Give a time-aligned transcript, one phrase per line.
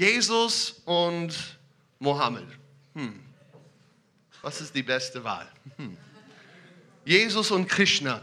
[0.00, 1.58] Jesus und
[1.98, 2.46] Mohammed.
[2.94, 3.20] Hm.
[4.40, 5.46] Was ist die beste Wahl?
[5.76, 5.94] Hm.
[7.04, 8.22] Jesus und Krishna.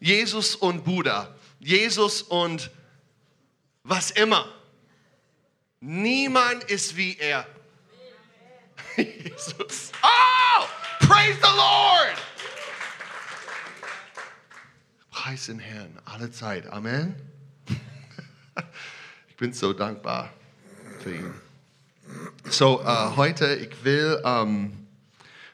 [0.00, 1.34] Jesus und Buddha.
[1.60, 2.70] Jesus und
[3.82, 4.50] was immer.
[5.80, 7.46] Niemand ist wie er.
[8.96, 9.92] Jesus.
[10.02, 10.66] Oh,
[11.00, 12.16] praise the Lord.
[15.10, 16.66] Preis den Herrn alle Zeit.
[16.66, 17.14] Amen.
[19.28, 20.30] Ich bin so dankbar
[21.10, 21.32] ihn.
[22.50, 24.86] So, äh, heute, ich will ähm,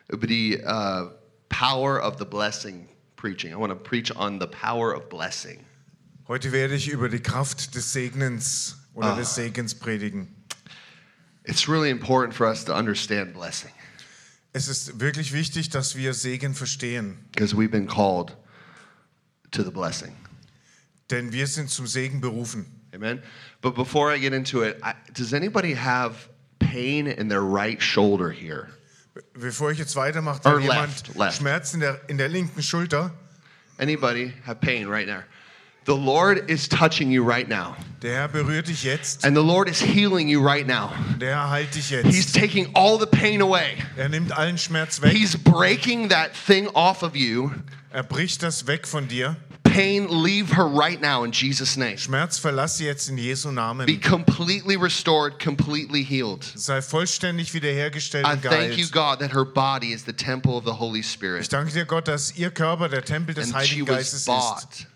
[0.08, 1.06] über die äh,
[1.48, 3.52] Power of the Blessing preaching.
[3.52, 5.60] I want to preach on the power of blessing.
[6.26, 9.16] Heute werde ich über die Kraft des Segnens oder Ah.
[9.16, 10.28] des Segens predigen.
[11.44, 13.70] It's really important for us to understand blessing
[14.52, 18.36] Es ist wirklich wichtig, dass wir Segen verstehen, because we've been called
[19.52, 20.14] to the blessing.
[21.10, 22.79] denn wir sind zum Segen berufen.
[22.94, 23.22] Amen.
[23.60, 28.30] But before I get into it, I, does anybody have pain in their right shoulder
[28.30, 28.68] here?
[29.14, 31.36] Be- Bevor ich jetzt weitermache, Or hat jemand left, left.
[31.38, 33.12] Schmerzen in der, in der linken Schulter.
[33.78, 35.22] Anybody have pain right now?
[35.86, 37.74] The Lord is touching you right now.
[38.02, 39.24] Der Herr berührt dich jetzt.
[39.24, 40.92] And the Lord is healing you right now.
[41.18, 42.06] Der Herr heilt dich jetzt.
[42.06, 43.78] He's taking all the pain away.
[43.96, 45.12] Er nimmt allen Schmerz weg.
[45.12, 47.50] He's breaking that thing off of you.
[47.92, 49.36] Er bricht das weg von dir.
[49.80, 51.96] Pain, leave her right now in Jesus' name.
[51.96, 54.00] Schmerz verlass sie jetzt in Jesu Be Namen.
[54.00, 56.44] completely restored, completely healed.
[56.54, 58.92] Sei vollständig wiederhergestellt I und thank you, geheilt.
[58.92, 61.42] God, that her body is the temple of the Holy Spirit.
[61.42, 64.86] Ich danke dir, Gott, dass ihr Körper der Tempel des And Heiligen Geistes ist bought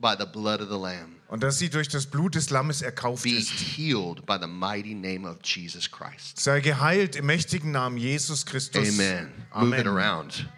[0.00, 1.16] by the blood of the Lamb.
[1.28, 3.50] und dass sie durch das Blut des Lammes erkauft Be ist.
[3.50, 6.40] healed by the mighty name of Jesus Christ.
[6.40, 8.88] Sei geheilt im mächtigen Namen Jesus Christus.
[8.88, 9.30] Amen.
[9.54, 9.88] Move it Amen.
[9.88, 10.48] around.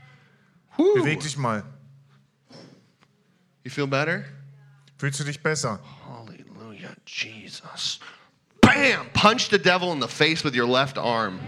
[0.76, 1.64] Beweg dich mal.
[3.64, 4.24] You feel better?
[4.98, 5.80] Fühlst du dich besser?
[6.06, 8.00] Hallelujah, Jesus.
[8.60, 9.06] Bam!
[9.12, 11.38] Punch the devil in the face with your left arm.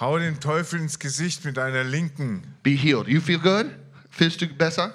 [0.00, 2.56] Hau den Teufel ins Gesicht mit deiner linken.
[2.62, 3.08] Be healed.
[3.08, 3.70] You feel good?
[4.10, 4.94] Fühlst du besser?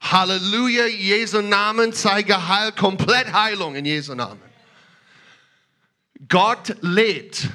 [0.00, 4.42] Halleluja, Jesu Namen sei geheilt, komplett Heilung in Jesu Namen.
[6.28, 7.48] Gott lebt.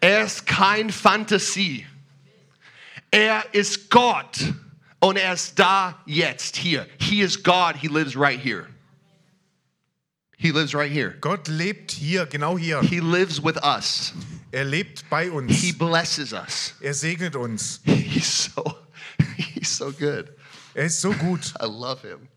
[0.00, 1.86] Er ist kein Fantasie.
[3.10, 4.38] Er ist Gott
[5.00, 6.86] und er ist da jetzt hier.
[6.98, 7.76] He is God.
[7.76, 8.66] He lives right here.
[10.36, 11.16] He lives right here.
[11.20, 12.80] Gott lebt hier, genau hier.
[12.80, 14.12] He lives with us.
[14.52, 15.60] Er lebt bei uns.
[15.60, 16.74] He blesses us.
[16.80, 17.80] Er segnet uns.
[17.84, 18.78] He's so
[19.36, 20.30] he's so good.
[20.74, 21.52] Er ist so gut.
[21.60, 22.28] I love him.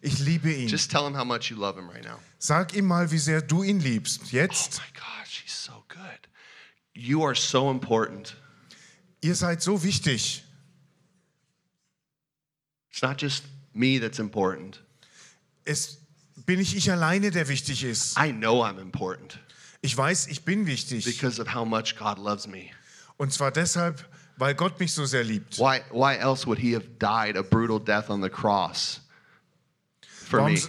[0.00, 0.68] Ich liebe ihn.
[0.68, 2.20] Just tell him how much you love him right now.
[2.38, 4.30] Sag ihm mal, wie sehr du ihn liebst.
[4.32, 4.78] Jetzt.
[4.78, 6.28] Oh my gosh, he's so good.
[6.94, 8.36] You are so important.
[9.20, 10.44] Ihr seid so wichtig.
[12.98, 13.44] It's not just
[13.74, 14.80] me that's important.
[15.64, 15.98] Es
[16.46, 18.18] bin nicht ich alleine, der wichtig ist.
[18.18, 19.38] I know I'm important
[19.82, 21.04] Ich weiß, ich bin wichtig.
[21.04, 22.70] because of how much God loves me.
[23.16, 24.04] Und zwar deshalb,
[24.36, 25.60] weil Gott mich so sehr liebt.
[25.60, 29.00] Why why else would he have died a brutal death on the cross
[30.26, 30.60] for Warum, me?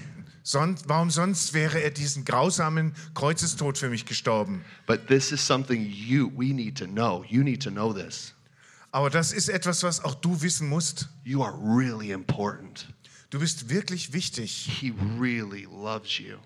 [0.44, 4.63] sonst, warum sonst wäre er diesen grausamen Kreuzestod für mich gestorben?
[4.85, 7.25] But this is something you we need to know.
[7.28, 8.35] You need to know this.
[8.91, 11.09] Aber das ist etwas, was auch du wissen musst.
[11.23, 12.88] You are really important.
[13.29, 14.51] Du bist wirklich wichtig.
[14.79, 16.38] He really loves you.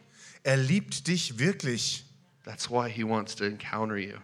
[0.44, 2.04] Er liebt dich wirklich.
[2.44, 4.18] That's why he wants to encounter you.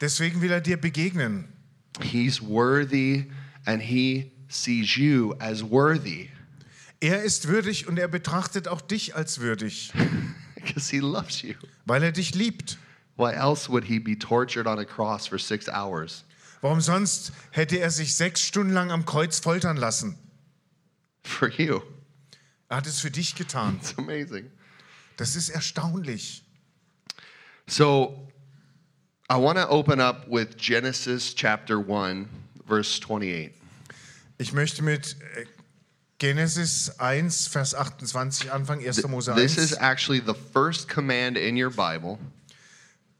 [0.00, 1.52] Deswegen will er dir begegnen.
[2.00, 3.26] He's worthy
[3.66, 6.30] and he sees you as worthy
[7.00, 9.92] Er ist würdig und er betrachtet auch dich als würdig,
[10.54, 11.54] because he loves you.
[11.84, 12.78] weil er dich liebt.
[13.16, 16.24] Why else would he be tortured on a cross for six hours?
[16.60, 20.18] Warum sonst hätte er sich sechs Stunden lang am Kreuz foltern lassen?
[21.24, 21.80] For you.
[22.68, 23.78] Er hat es für dich getan.
[23.80, 24.50] It's amazing.
[25.16, 26.44] Das ist erstaunlich.
[27.66, 28.28] So
[29.30, 32.26] I want to open up with Genesis chapter 1,
[32.66, 33.52] verse 28.
[34.38, 35.44] Ich möchte mit äh,
[36.18, 39.06] Genesis 1, Vers 28 anfangen, 1.
[39.06, 39.82] Mose This is 1.
[39.82, 42.18] actually the first command in your Bible,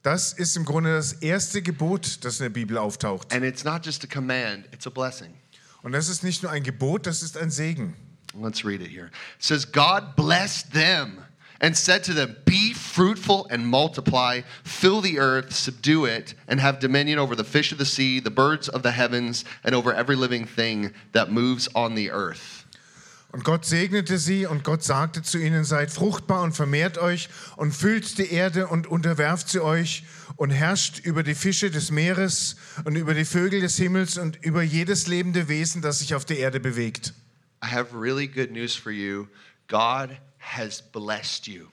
[0.02, 3.32] Das ist im Grunde das erste Gebot, das in der Bibel auftaucht.
[3.32, 5.34] and it's not just a command, it's a blessing.
[5.82, 7.94] Und das ist nicht nur ein Gebot, das ist ein Segen.
[8.34, 9.06] Let's read it here.
[9.06, 11.24] It says, God blessed them
[11.60, 16.78] and said to them, Be fruitful and multiply, fill the earth, subdue it, and have
[16.78, 20.14] dominion over the fish of the sea, the birds of the heavens, and over every
[20.14, 22.57] living thing that moves on the earth.
[23.30, 27.72] Und Gott segnete sie und Gott sagte zu ihnen, seid fruchtbar und vermehrt euch und
[27.72, 30.04] füllt die Erde und unterwerft sie euch
[30.36, 34.62] und herrscht über die Fische des Meeres und über die Vögel des Himmels und über
[34.62, 37.12] jedes lebende Wesen, das sich auf der Erde bewegt.
[37.62, 39.26] I have really good news for you.
[39.68, 41.66] God has blessed you.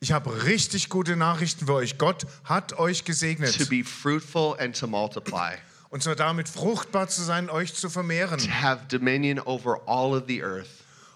[0.00, 1.96] Ich habe richtig gute Nachrichten für euch.
[1.98, 3.68] Gott hat euch to gesegnet.
[3.70, 5.54] be fruitful and to multiply,
[5.88, 10.24] Und zwar damit fruchtbar zu sein, euch zu vermehren to have dominion over all of
[10.26, 10.68] the earth.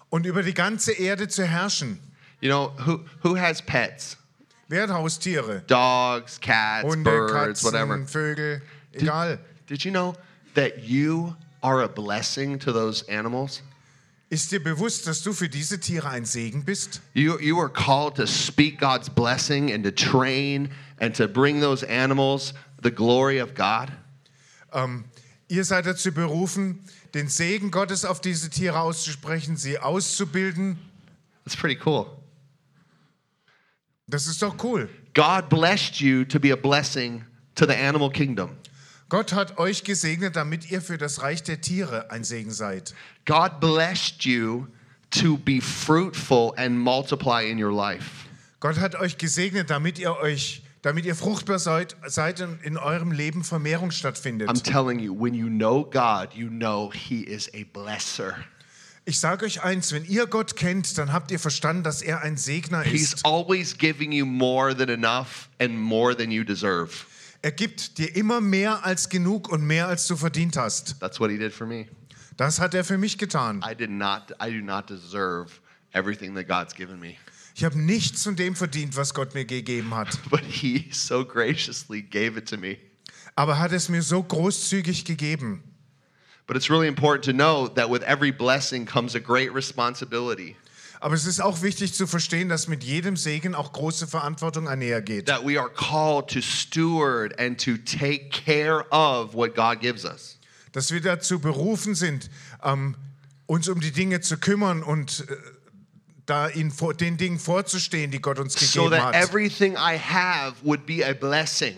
[0.09, 1.99] Und über die ganze Erde zu herrschen.
[2.41, 4.17] You know, who, who has pets?
[4.67, 5.63] Wer hat Haustiere?
[5.67, 7.97] Dogs, cats, Hunde, birds, whatever.
[7.99, 8.61] Katzen, Vögel,
[8.93, 9.39] egal.
[9.67, 10.15] Did you know
[10.55, 13.61] that you are a blessing to those animals?
[14.31, 17.01] Ist dir bewusst, dass du für diese Tiere ein Segen bist?
[17.13, 21.83] You, you are called to speak God's blessing and to train and to bring those
[21.83, 23.91] animals the glory of God.
[24.73, 25.05] Ähm,
[25.47, 26.79] ihr seid dazu berufen,
[27.15, 30.77] den Segen Gottes auf diese Tiere auszusprechen, sie auszubilden.
[31.43, 32.05] That's pretty cool.
[34.07, 34.89] Das ist doch cool.
[35.15, 37.23] God blessed you to be a blessing
[37.55, 38.57] to the animal kingdom.
[39.07, 42.93] Gott hat euch gesegnet, damit ihr für das Reich der Tiere ein Segen seid.
[43.25, 44.67] God blessed you
[45.11, 48.27] to be fruitful and multiply in your life.
[48.59, 53.11] Gott hat euch gesegnet, damit ihr euch, damit ihr fruchtbar seid, seid und in eurem
[53.11, 54.47] Leben Vermehrung stattfindet.
[54.47, 58.35] I'm telling you, when you know God, you know He is a blesser.
[59.03, 62.37] Ich sage euch eins, wenn ihr Gott kennt, dann habt ihr verstanden, dass er ein
[62.37, 63.25] Segner He's ist.
[63.25, 66.91] always giving you more than enough and more than you deserve.
[67.41, 70.99] Er gibt dir immer mehr als genug und mehr als du verdient hast.
[70.99, 71.87] That's what He did for me.
[72.37, 73.63] Das hat er für mich getan.
[73.67, 74.35] I did not.
[74.39, 75.47] I do not deserve
[75.93, 77.15] everything that God's given me,
[77.57, 80.19] Ich habe nichts von dem verdient, was Gott mir gegeben hat.
[80.29, 82.77] but He so graciously gave it to me.
[83.37, 85.63] Aber hat es mir so großzügig gegeben.
[86.47, 90.57] But it's really important to know that with every blessing comes a great responsibility.
[90.99, 95.25] Aber es ist auch wichtig zu verstehen, dass mit jedem Segen auch große Verantwortung einhergeht.
[95.27, 100.39] That we are called to steward and to take care of what God gives us.
[100.73, 102.29] Dass wir dazu berufen sind,
[102.63, 102.97] ähm,
[103.45, 105.35] uns um die Dinge zu kümmern und äh,
[106.25, 109.15] da in, vor, den Dingen vorzustehen, die Gott uns So gegeben that hat.
[109.15, 111.75] everything I have would be a blessing.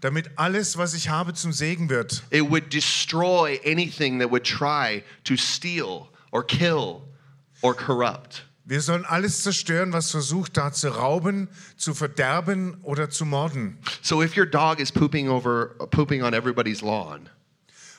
[0.00, 2.22] Damit alles, was ich habe, zum Segen wird.
[2.30, 7.02] It would destroy anything that would try to steal or kill
[7.62, 8.44] or corrupt.
[8.66, 13.78] Wir sollen alles zerstören, was versucht, da zu rauben, zu verderben oder zu morden.
[14.00, 17.28] So if your dog is pooping over pooping on everybody's lawn,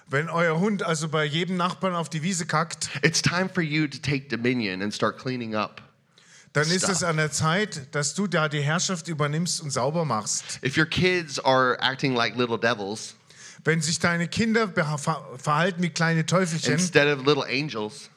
[0.07, 3.87] Wenn euer Hund also bei jedem Nachbarn auf die Wiese kackt, it's time for you
[3.87, 5.81] to take dominion and start cleaning up.
[6.53, 10.59] dann ist es an der Zeit, dass du da die Herrschaft übernimmst und sauber machst.
[10.63, 13.15] If your kids are acting like little devils
[13.63, 14.71] Wenn sich deine Kinder
[15.37, 18.11] verhalten wie kleine Teufelchen instead of little angels,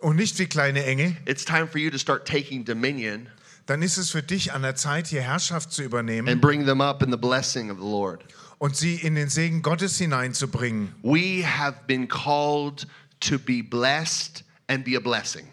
[0.00, 3.28] und nicht wie kleine Engel, it's time for you to start taking dominion
[3.70, 6.80] dann ist es für dich an der Zeit, hier Herrschaft zu übernehmen and bring them
[6.80, 8.24] up in the blessing of the Lord.
[8.58, 10.92] und sie in den Segen Gottes hineinzubringen.
[11.02, 12.88] We have been called
[13.20, 15.46] to be blessed and be a blessing.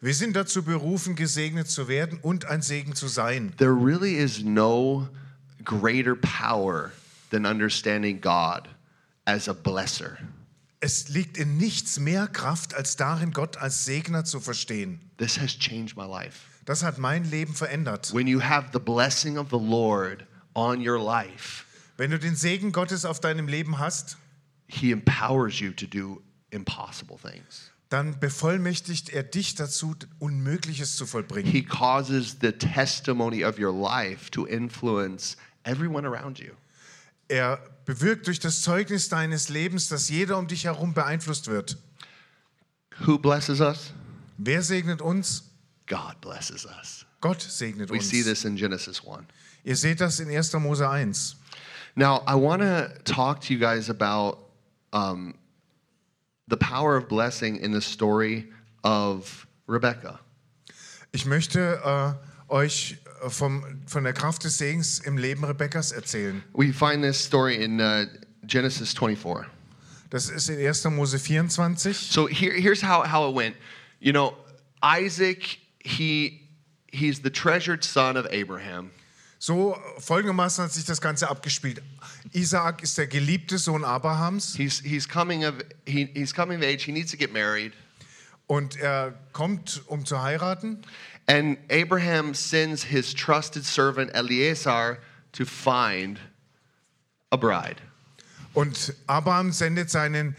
[0.00, 3.52] Wir sind dazu berufen, gesegnet zu werden und ein Segen zu sein.
[3.56, 5.08] There really is no
[5.64, 6.92] greater power
[7.30, 8.68] than understanding God
[9.24, 10.16] as a blesser.
[10.78, 15.00] Es liegt in nichts mehr Kraft, als darin, Gott als Segner zu verstehen.
[15.16, 16.53] This has changed my life.
[16.64, 18.12] Das hat mein Leben verändert.
[18.14, 21.64] When you have the blessing of the Lord on your life,
[21.96, 24.16] Wenn du den Segen Gottes auf deinem Leben hast,
[24.66, 27.70] He empowers you to do impossible things.
[27.90, 31.50] dann bevollmächtigt er dich dazu, Unmögliches zu vollbringen.
[31.50, 36.52] He causes the testimony of your life to influence everyone around you.
[37.28, 41.76] Er bewirkt durch das Zeugnis deines Lebens, dass jeder um dich herum beeinflusst wird.
[43.00, 43.92] Who blesses us?
[44.38, 45.50] Wer segnet uns?
[45.86, 47.04] God blesses us.
[47.20, 48.08] Gott segnet We uns.
[48.08, 49.26] see this in Genesis 1.
[49.64, 50.54] Ihr seht das in 1.
[50.54, 51.36] Mose 1.
[51.96, 54.38] Now, I want to talk to you guys about
[54.92, 55.34] um,
[56.48, 58.48] the power of blessing in the story
[58.82, 60.20] of Rebecca.
[61.12, 66.42] Ich möchte äh, euch äh, vom, von der Kraft des Segens im Leben Rebekkas erzählen.
[66.52, 68.06] We find this story in uh,
[68.46, 69.46] Genesis 24.
[70.10, 70.84] Das ist in 1.
[70.90, 71.96] Mose 24.
[71.96, 73.56] So here, here's how, how it went.
[74.00, 74.36] You know,
[74.82, 76.40] Isaac, he,
[76.90, 78.90] he's the treasured son of Abraham.
[79.38, 81.82] So folgendermaßen hat sich das Ganze abgespielt.
[82.32, 85.54] Isaak ist der geliebte Sohn Abrahams He's, he's, coming of,
[85.86, 86.84] he, he's coming of age.
[86.84, 87.72] He needs to get married.
[88.46, 90.82] und er kommt, um zu heiraten.
[91.26, 94.98] And Abraham sends his trusted servant Eleazar
[95.32, 96.18] to find
[97.32, 97.80] a bride.
[98.52, 100.36] Und Abraham sendet seinen,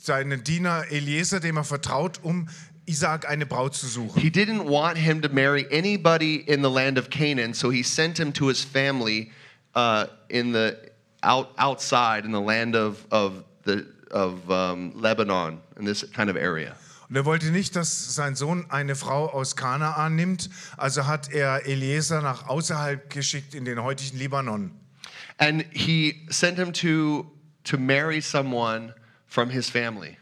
[0.00, 2.48] seinen Diener Eliezer, dem er vertraut, um
[2.86, 4.20] Isaak eine Braut zu suchen.
[4.20, 8.18] He didn't want him to marry anybody in the land of Canaan, so he sent
[8.18, 9.30] him to his family
[9.74, 10.76] uh, in the
[11.22, 16.36] out, outside in the land of, of, the, of um, Lebanon, in this kind of
[16.36, 16.76] area.
[17.08, 21.66] Und er wollte nicht, dass sein Sohn eine Frau aus Kanaan nimmt, also hat er
[21.66, 24.72] Eliezer nach außerhalb geschickt in den heutigen Libanon.
[25.38, 27.26] And he sent him to,
[27.64, 28.94] to marry someone
[29.26, 30.16] from his family.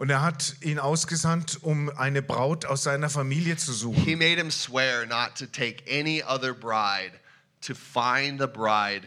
[0.00, 4.02] Und er hat ihn ausgesandt, um eine Braut aus seiner Familie zu suchen.
[4.02, 7.12] He made him swear not to take any other bride,
[7.60, 9.06] to find a bride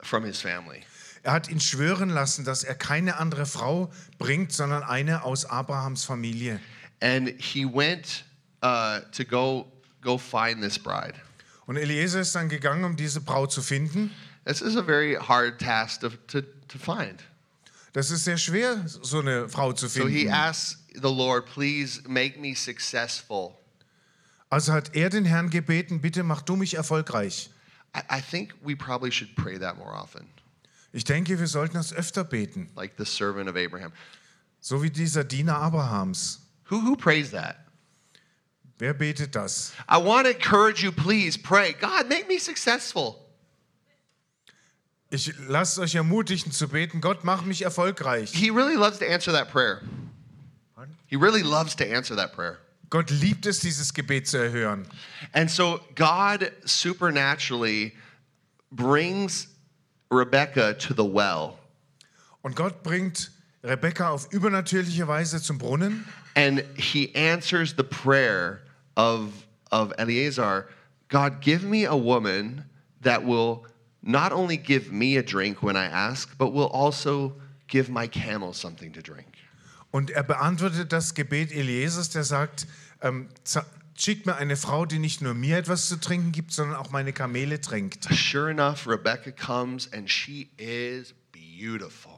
[0.00, 0.80] from his family.
[1.22, 6.04] Er hat ihn schwören lassen, dass er keine andere Frau bringt, sondern eine aus Abrahams
[6.04, 6.58] Familie.
[7.02, 8.24] And he went
[8.62, 9.70] uh, to go,
[10.00, 11.16] go find this bride.
[11.66, 14.10] Und Eliezer ist dann gegangen, um diese Braut zu finden.
[14.46, 17.22] This is a very hard task to, to, to find.
[17.92, 20.32] Das ist sehr schwer, so eine Frau zu So he finden.
[20.32, 23.56] asks the Lord, please make me successful.
[24.48, 27.50] Also hat er den Herrn gebeten, bitte mach du mich erfolgreich.
[27.96, 30.26] I, I think we probably should pray that more often,
[30.92, 33.92] Ich denke, wir sollten das öfter beten, like the servant of Abraham.
[34.60, 36.40] so wie dieser Diener Abrahams.
[36.68, 37.56] Who, who prays that?
[38.78, 39.72] Wer betet das?
[39.88, 41.72] I want to encourage you, please pray.
[41.80, 43.16] God, make me successful.
[45.10, 48.30] Ich lasst euch ermutigen zu beten, Gott, mach mich erfolgreich.
[48.32, 49.80] He really loves to answer that prayer.
[50.76, 50.94] Pardon?
[51.06, 52.58] He really loves to answer that prayer.
[52.90, 54.86] Gott liebt es, dieses Gebet zu erhören.
[55.32, 57.92] And so God supernaturally
[58.70, 59.48] brings
[60.10, 61.58] Rebecca to the well.
[62.42, 63.30] Und Gott bringt
[63.62, 68.60] Rebekka auf übernatürliche Weise zum Brunnen And he answers the prayer
[68.96, 69.32] of,
[69.72, 70.66] of Eleazar
[71.08, 72.64] God, give me a woman
[73.02, 73.66] that will
[74.02, 77.34] not only give me a drink when I ask, but will also
[77.68, 79.30] give my camel something to drink.
[79.90, 82.66] und er beantwortet das Gebet Eliesers, der sagt,
[83.02, 83.28] ähm,
[83.96, 87.12] schickt mir eine Frau, die nicht nur mir etwas zu trinken gibt, sondern auch meine
[87.12, 88.04] Kamele tränkt.
[88.14, 92.12] Sure enough, Rebecca comes and she is beautiful.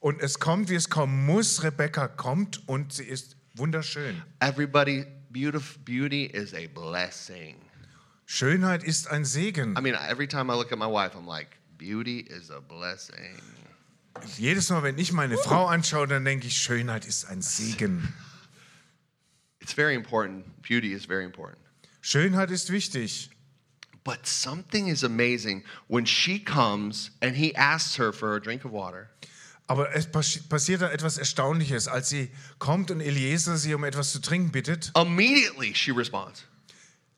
[0.00, 1.62] Und es kommt, wie es kommen muss.
[1.62, 4.22] Rebekka kommt und sie ist wunderschön.
[4.40, 7.56] Everybody, beauty is a blessing.
[8.26, 9.76] Schönheit ist ein Segen.
[9.76, 13.40] I mean, every time I look at my wife, I'm like, beauty is a blessing.
[14.38, 18.12] Jedes Mal, wenn ich meine Frau anschaue, dann denke ich, Schönheit ist ein Segen.
[19.60, 20.44] It's very important.
[20.62, 21.58] Beauty is very important.
[22.00, 23.30] Schönheit ist wichtig.
[24.04, 28.72] But something is amazing when she comes and he asks her for a drink of
[28.72, 29.08] water.
[29.66, 31.88] Aber es passi- passiert da etwas Erstaunliches.
[31.88, 36.44] Als sie kommt und Eliezer sie um etwas zu trinken bittet, Immediately she responds.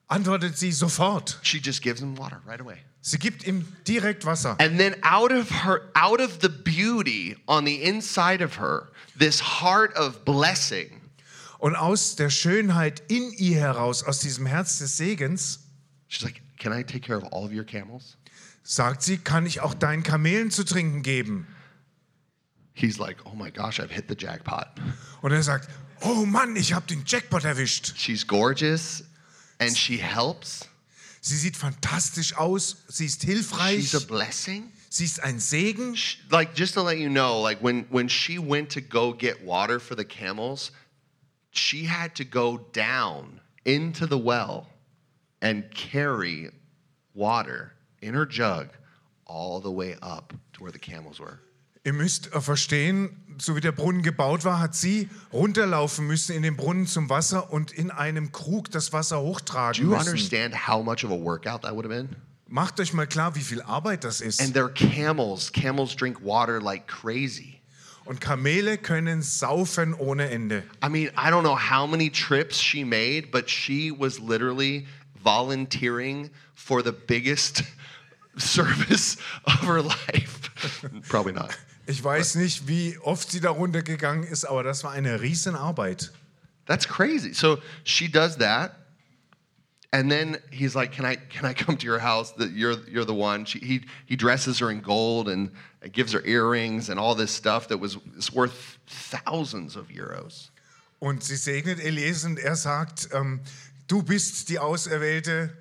[0.09, 1.39] Antwortet sie sofort.
[1.43, 2.79] She just gives him water right away.
[3.01, 4.57] Sie gibt ihm direkt Wasser.
[4.59, 9.41] And then out of her out of the beauty on the inside of her, this
[9.41, 11.01] heart of blessing,
[11.59, 15.61] Und aus der Schönheit in ihr heraus, aus diesem Herz des Segens,
[16.09, 18.17] she's like, "Can I take care of all of your camels?"
[18.63, 21.47] sagt sie, kann ich auch deinen Kamelen zu trinken geben.
[22.75, 24.67] He's like, "Oh my gosh, I've hit the jackpot."
[25.23, 25.69] Und er sagt,
[26.03, 27.95] oh Mann, ich habe den Jackpot erwischt.
[27.97, 29.05] She's gorgeous
[29.61, 30.65] and she helps.
[31.21, 34.71] Sie sieht fantastisch aus, sie ist hilfreich, She's a blessing.
[34.91, 35.97] sie ist ein Segen.
[35.97, 39.43] Sh- Like just to let you know, like when when she went to go get
[39.45, 40.71] water for the camels,
[41.51, 44.69] she had to go down into the well
[45.43, 46.51] and carry
[47.15, 48.69] water in her jug
[49.27, 51.41] all the way up to where the camels were.
[51.87, 56.57] Ihr müsst verstehen, so wie der Brunnen gebaut war, hat sie runterlaufen müssen in den
[56.57, 60.09] Brunnen zum Wasser und in einem Krug das Wasser Do hochtragen you müssen.
[60.09, 62.09] understand how much of a workout that would have been?
[62.49, 64.41] Macht euch mal klar, wie viel Arbeit das ist.
[64.41, 65.53] And they're camels.
[65.53, 67.61] Camels drink water like crazy.
[68.05, 70.65] Und Kamele können saufen ohne Ende.
[70.85, 74.89] I mean, I don't know how many trips she made, but she was literally
[75.23, 77.63] volunteering for the biggest
[78.37, 80.51] service of her life.
[81.09, 81.57] Probably not.
[81.87, 86.13] Ich weiß nicht, wie oft sie da runtergegangen ist, aber das war eine Riesenarbeit.
[86.67, 87.33] That's crazy.
[87.33, 88.75] So she does that.
[89.93, 92.35] And then he's like, "Can I can I come to your house?
[92.37, 95.53] That you're you're the one." She, he he dresses her in gold and
[95.93, 97.97] gives her earrings and all this stuff that was
[98.35, 100.51] worth thousands of euros.
[100.99, 103.41] Und sie segnet Eliezer und er sagt, ähm,
[103.87, 105.53] du bist die Auserwählte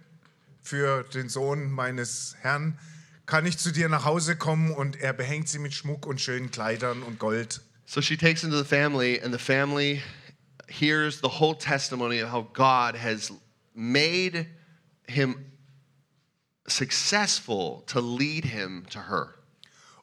[0.64, 2.78] für den Sohn meines Herrn.
[3.26, 4.72] Kann ich zu dir nach Hause kommen?
[4.72, 7.62] Und er behängt sie mit Schmuck und schönen Kleidern und Gold.
[7.86, 10.02] So she takes him to the family, and the family
[10.68, 13.32] hears the whole testimony of how God has
[13.74, 14.48] made
[15.08, 15.36] him
[16.68, 19.36] successful to lead him to her.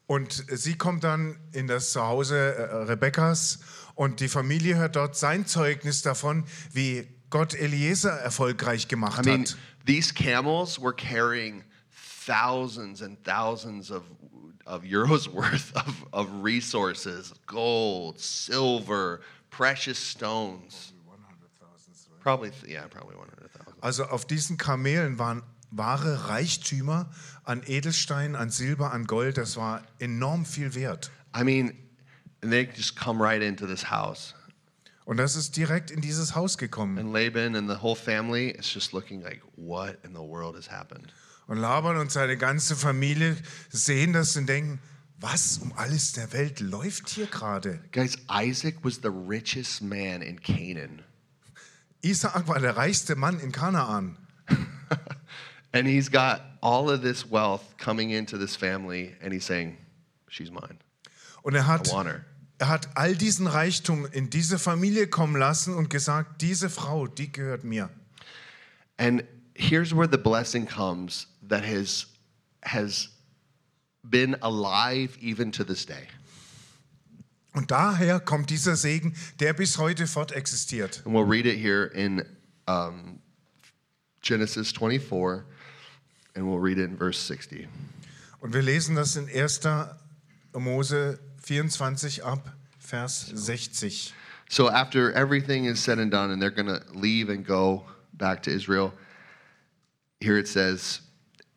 [0.06, 3.60] Und sie kommt dann in das Zuhause äh, Rebekkas
[3.94, 9.40] und die Familie hört dort sein Zeugnis davon, wie Gott Eliezer erfolgreich gemacht I mean,
[9.42, 9.56] hat.
[9.86, 11.64] these camels were carrying
[12.26, 14.04] thousands and thousands of,
[14.66, 20.92] of euros worth of, of resources gold, silver, precious stones.
[22.20, 23.82] Probably, yeah, probably 100,000.
[23.82, 27.10] Also auf diesen Kamelen waren wahre Reichtümer
[27.44, 29.36] an Edelsteinen, an Silber, an Gold.
[29.38, 31.10] Das war enorm viel wert.
[31.34, 31.76] I mean,
[32.42, 34.34] and they just come right into this house.
[35.04, 36.98] Und das ist direkt in dieses Haus gekommen.
[36.98, 40.68] And Laban and the whole family is just looking like, what in the world has
[40.68, 41.12] happened?
[41.52, 43.36] Und Laban und seine ganze Familie
[43.68, 44.80] sehen das und denken,
[45.20, 47.78] was um alles der Welt läuft hier gerade?
[47.92, 51.02] Guys, Isaac was the richest man in Canaan.
[52.00, 54.16] Isaak war der reichste Mann in Kanaan.
[55.74, 59.76] And he's got all of this wealth coming into this family, and he's saying,
[60.30, 60.78] She's mine.
[61.42, 61.86] Und er hat,
[62.56, 67.30] er hat all diesen Reichtum in diese Familie kommen lassen und gesagt, diese Frau, die
[67.30, 67.90] gehört mir.
[68.96, 69.22] And
[69.54, 72.06] here's where the blessing comes that has,
[72.62, 73.08] has
[74.08, 76.08] been alive even to this day.
[77.54, 81.02] Und daher kommt dieser Segen, der bis heute fortexistiert.
[81.04, 82.24] And we'll read it here in
[82.66, 83.20] um,
[84.22, 85.44] Genesis 24,
[86.34, 87.68] and we'll read it in verse 60.
[88.40, 89.60] Und wir lesen das in 1.
[90.54, 94.12] Mose 24 ab, Vers 60.
[94.48, 97.84] So after everything is said and done, and they're going to leave and go
[98.14, 98.92] back to Israel,
[100.20, 101.00] here it says,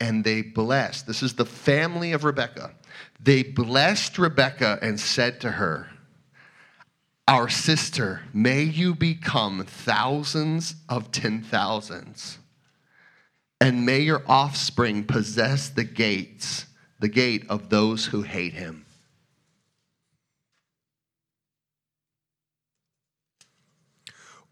[0.06, 1.08] and they blessed.
[1.08, 2.72] This is the family of Rebekah.
[3.20, 5.88] They blessed Rebekah and said to her,
[7.28, 12.38] Our sister, may you become thousands of ten thousands,
[13.60, 16.68] and may your offspring possess the gates,
[17.00, 18.86] the gate of those who hate him.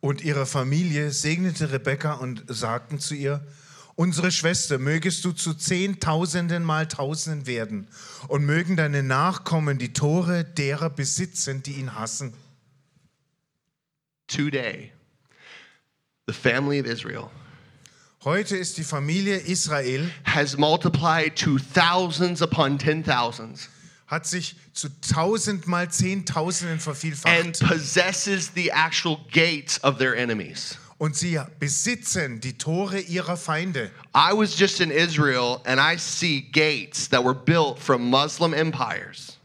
[0.01, 3.45] Und ihre Familie segnete Rebekka und sagten zu ihr,
[3.95, 7.87] unsere Schwester, mögest du zu Zehntausenden mal Tausenden werden
[8.27, 12.33] und mögen deine Nachkommen die Tore derer besitzen, die ihn hassen.
[14.27, 14.91] Today,
[16.27, 17.29] the family of Israel
[18.23, 23.67] Heute ist die Familie Israel, has multiplied to thousands upon ten thousands
[24.07, 30.77] hat sich zu tausendmal Zehntausenden and vervielfacht possesses the actual gates of their enemies.
[30.97, 33.91] Und sie besitzen die Tore ihrer Feinde.
[34.15, 39.37] I was just in Israel and I see gates that were built from Muslim empires.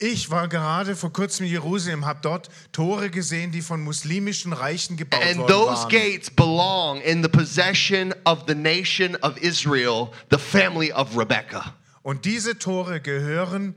[0.00, 4.96] Ich war gerade vor kurzem in Jerusalem, habe dort Tore gesehen, die von muslimischen Reichen
[4.96, 5.88] gebaut And worden those waren.
[5.90, 11.74] gates belong in the possession of the nation of Israel, the family of Rebekah.
[12.02, 13.74] Und diese Tore gehören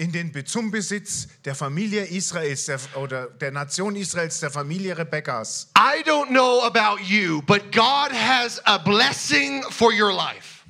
[0.00, 5.68] in den, zum Besitz der Familie Israels der, oder der Nation Israels, der Familie Rebekkas.
[5.76, 10.64] I don't know about you, but God has a blessing for your life.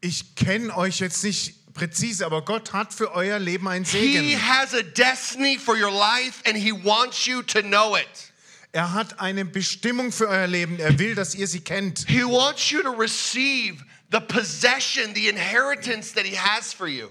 [0.00, 4.24] Ich kenne euch jetzt nicht präzise, aber Gott hat für euer Leben einen Segen.
[4.24, 8.32] He has a destiny for your life and he wants you to know it.
[8.72, 10.78] Er hat eine Bestimmung für euer Leben.
[10.78, 12.06] Er will, dass ihr sie kennt.
[12.08, 17.10] He wants you to receive the possession, the inheritance that he has for you.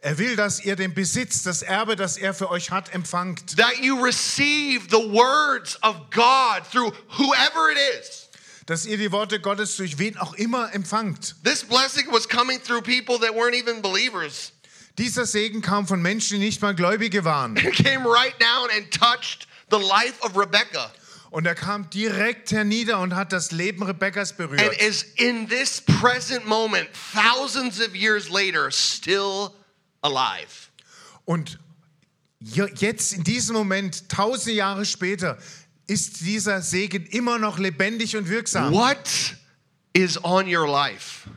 [0.00, 3.56] Er will, dass ihr den Besitz, das Erbe, das er für euch hat, empfangt.
[3.56, 8.28] That you receive the words of God through whoever it is.
[8.66, 11.34] Dass ihr die Worte Gottes durch wen auch immer empfangt.
[11.42, 14.52] This blessing was coming through people that weren't even believers.
[14.98, 17.56] Dieser Segen kam von Menschen, die nicht mal Gläubige waren.
[17.56, 20.92] It came right down and touched the life of Rebecca
[21.30, 24.80] Und er kam direkt hernieder und hat das Leben Rebekkas and berührt.
[24.80, 29.52] is in this present moment, thousands of years later, still
[30.02, 30.68] alive.
[31.24, 31.58] Und
[32.40, 35.38] je- jetzt in diesem Moment, tausende Jahre später,
[35.86, 38.72] ist dieser Segen immer noch lebendig und wirksam.
[38.72, 39.36] What
[39.94, 41.28] is on your life?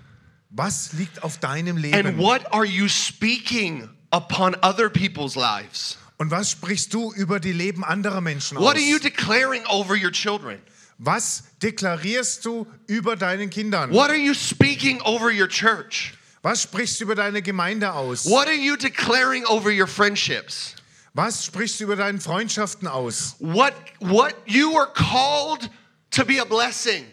[0.50, 2.18] Was liegt auf deinem And Leben?
[2.18, 5.98] what are you speaking upon other people's lives?
[6.18, 8.82] Und was sprichst du über die Leben anderer Menschen What aus?
[8.82, 10.60] are you declaring over your children?
[10.98, 13.92] Was deklarierst du über deinen Kindern?
[13.92, 16.14] What are you speaking over your church?
[16.44, 18.26] Was sprichst du über deine Gemeinde aus?
[18.26, 20.76] What are you declaring over your friendships?
[21.14, 23.36] Was sprichst du über deine Freundschaften aus?
[23.40, 25.70] What what you are called
[26.12, 27.06] to be a blessing.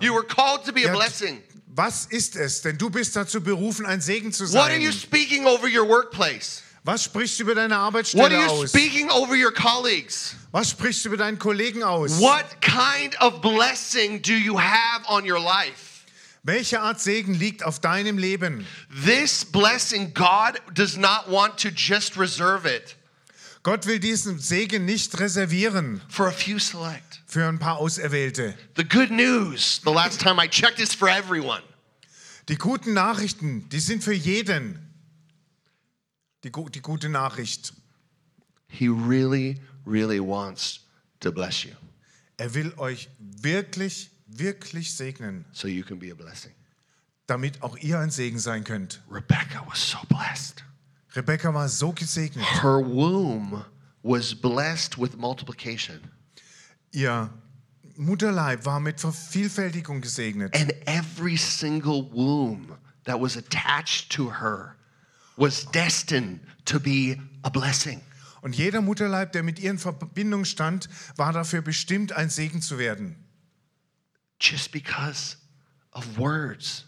[0.00, 1.42] You were called to be a blessing.
[1.74, 2.62] Was ist es?
[2.62, 5.00] Denn du bist dazu berufen, ein Segen zu What are you sein.
[5.00, 6.62] speaking over your workplace?
[6.84, 8.68] Was sprichst du über deine What are Arbeitsstelle you aus?
[8.70, 10.34] speaking over your colleagues?
[10.52, 12.20] Was sprichst du über deinen Kollegen aus?
[12.20, 15.85] What kind of blessing do you have on your life?
[16.46, 18.64] Welche Art Segen liegt auf deinem Leben?
[19.04, 22.96] This blessing, God does not want to just reserve it
[23.64, 27.20] Gott will diesen Segen nicht reservieren for a few select.
[27.26, 28.54] für ein paar Auserwählte.
[28.76, 31.62] The good news, the last time I checked, is for everyone.
[32.48, 34.78] Die guten Nachrichten, die sind für jeden.
[36.44, 37.72] Die, gu- die gute Nachricht.
[38.68, 40.82] He really, really wants
[41.18, 41.72] to bless you
[42.36, 46.52] Er will euch wirklich, wirklich segnen, so you can be a blessing.
[47.26, 49.02] damit auch ihr ein Segen sein könnt.
[49.10, 50.64] Rebecca was so blessed.
[51.14, 52.44] Rebekka war so gesegnet.
[52.62, 53.64] Her womb
[54.02, 56.00] was blessed with multiplication.
[56.92, 57.30] Ihr
[57.96, 60.54] Mutterleib war mit Vervielfältigung gesegnet.
[60.54, 64.76] And every single womb that was attached to her
[65.36, 68.02] was destined to be a blessing.
[68.42, 72.78] Und jeder Mutterleib, der mit ihr in Verbindung stand, war dafür bestimmt, ein Segen zu
[72.78, 73.16] werden.
[74.38, 75.36] Just because
[75.92, 76.84] of words.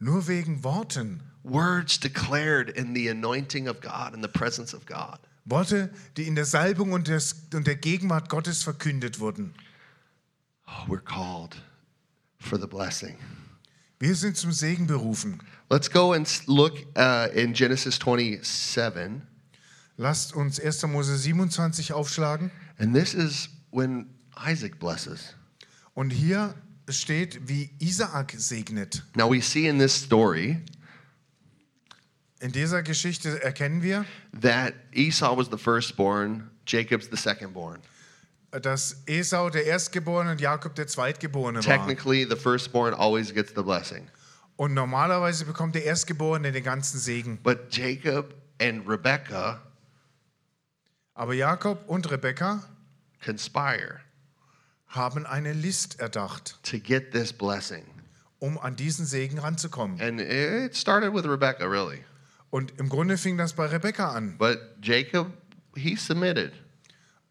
[0.00, 1.22] Nur wegen Worten.
[1.44, 5.18] Words declared in the anointing of God, in the presence of God.
[5.44, 9.54] Worte, die in der Salbung und, des, und der Gegenwart Gottes verkündet wurden.
[10.68, 11.56] Oh, we're called
[12.38, 13.16] for the blessing.
[13.98, 15.40] Wir sind zum Segen berufen.
[15.68, 19.22] Let's go and look uh, in Genesis 27.
[19.96, 20.82] Lasst uns 1.
[20.88, 22.50] Mose 27 aufschlagen.
[22.78, 25.34] And this is when Isaac blesses.
[25.94, 26.54] Und hier
[26.88, 29.04] steht, wie Isaak segnet.
[29.14, 30.60] Now we see in this story
[32.40, 34.04] In dieser Geschichte erkennen wir,
[34.40, 37.78] that Esau was the firstborn, Jacob's the secondborn.
[38.50, 41.64] dass Esau der Erstgeborene und Jakob der Zweitgeborene war.
[41.64, 44.08] Technically, the firstborn always gets the blessing.
[44.56, 47.38] Und normalerweise bekommt der Erstgeborene den ganzen Segen.
[47.42, 49.60] But Jacob and Rebekah
[51.14, 52.62] Aber Jakob und Rebekka
[53.24, 54.00] conspire
[54.92, 57.84] haben eine List erdacht, to get this blessing.
[58.38, 60.00] um an diesen Segen ranzukommen.
[60.00, 62.04] And it started with Rebekah, really.
[62.50, 64.36] Und im Grunde fing das bei Rebekka an.
[64.38, 65.32] But Jacob,
[65.74, 66.52] he submitted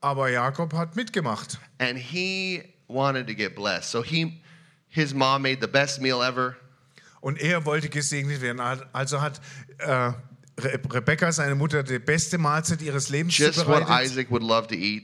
[0.01, 1.59] Aber Jakob hat mitgemacht.
[1.79, 3.91] and he wanted to get blessed.
[3.91, 4.41] So he,
[4.87, 6.55] his mom made the best meal ever.
[7.19, 8.59] Und er wollte gesegnet werden.
[8.93, 9.39] Also hat
[9.77, 9.91] äh,
[10.59, 14.11] Re Rebekka, seine Mutter, die beste Mahlzeit ihres Lebens Just what zubereitet.
[14.11, 15.03] Isaac would love to eat.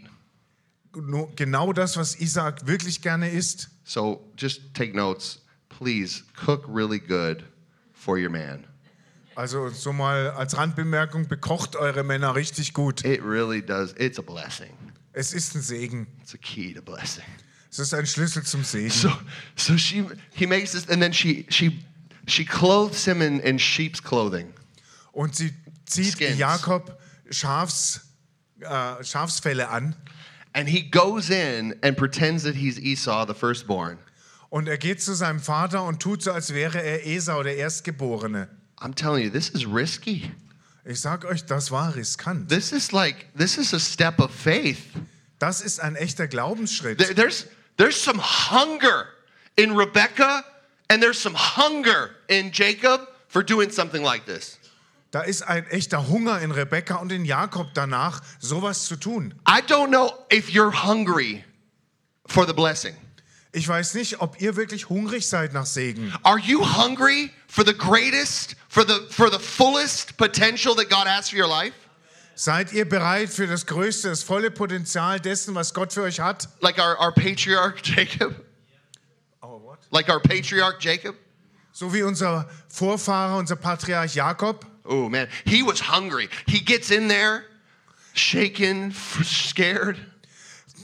[1.36, 3.70] Genau das, was Isaac wirklich gerne isst.
[3.84, 5.40] So just take notes.
[5.70, 7.44] Please cook really good
[7.94, 8.66] for your man.
[9.36, 13.06] Also so mal als Randbemerkung, bekocht eure Männer richtig gut.
[13.06, 13.94] It really does.
[13.98, 14.74] It's a blessing.
[15.14, 16.08] Es ist ein Segen.
[16.22, 17.24] It's a key to blessing.
[17.70, 18.90] Es ist ein Schlüssel zum Segen.
[18.90, 19.12] So,
[19.56, 21.86] so she he makes this, and then she she
[22.28, 24.54] she clothes him in, in sheep's clothing.
[25.12, 25.54] Und sie
[25.86, 26.40] zieht Skins.
[26.40, 28.02] Jakob Schafs,
[28.60, 29.96] äh, Schafsfelle an.
[30.58, 34.00] And he goes in and pretends that he's Esau, the firstborn.
[34.50, 38.48] Und er geht zu seinem Vater und tut so, als wäre er Esau, der Erstgeborene.
[38.80, 40.32] I'm telling you, this is risky.
[40.84, 42.50] Ich sag euch, das war riskant.
[42.50, 44.82] This is like this is a step of faith.
[45.38, 46.98] Das ist ein echter Glaubensschritt.
[46.98, 47.46] There- There's
[47.78, 49.06] there's some hunger
[49.58, 50.44] in Rebecca,
[50.90, 54.58] and there's some hunger in Jacob for doing something like this.
[55.12, 59.34] Da ist ein echter Hunger in Rebekka und in Jakob danach, sowas zu tun.
[59.48, 61.46] I don't know if you're hungry
[62.26, 62.96] for the blessing.
[63.54, 66.14] Ich weiß nicht, ob ihr wirklich hungrig seid nach Segen.
[66.24, 71.30] Are you hungry for the greatest, for the for the fullest potential that God has
[71.30, 71.74] for your life?
[72.36, 76.50] Seid ihr bereit für das größte, das volle Potenzial dessen, was Gott für euch hat?
[76.60, 78.36] Like our, our patriarch Jacob?
[79.90, 81.16] Like our patriarch Jacob?
[81.72, 84.66] So wie unser Vorfahrer, unser Patriarch Jakob.
[84.88, 86.30] Oh man, he was hungry.
[86.48, 87.44] He gets in there,
[88.14, 89.98] shaken, scared,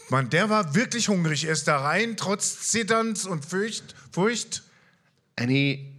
[0.09, 1.45] Mann, der war wirklich hungrig.
[1.45, 3.95] Er ist da rein, trotz Zitterns und Furcht.
[4.11, 4.61] Furcht.
[5.37, 5.91] and he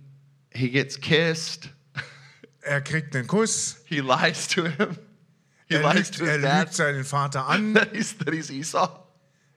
[0.51, 1.69] he gets kissed.
[2.61, 3.77] Er kriegt einen Kuss.
[3.87, 4.97] He lies to him.
[5.69, 7.75] He Er lies lügt, to er dad lügt seinen Vater an.
[7.75, 8.89] that he's that he's Esau.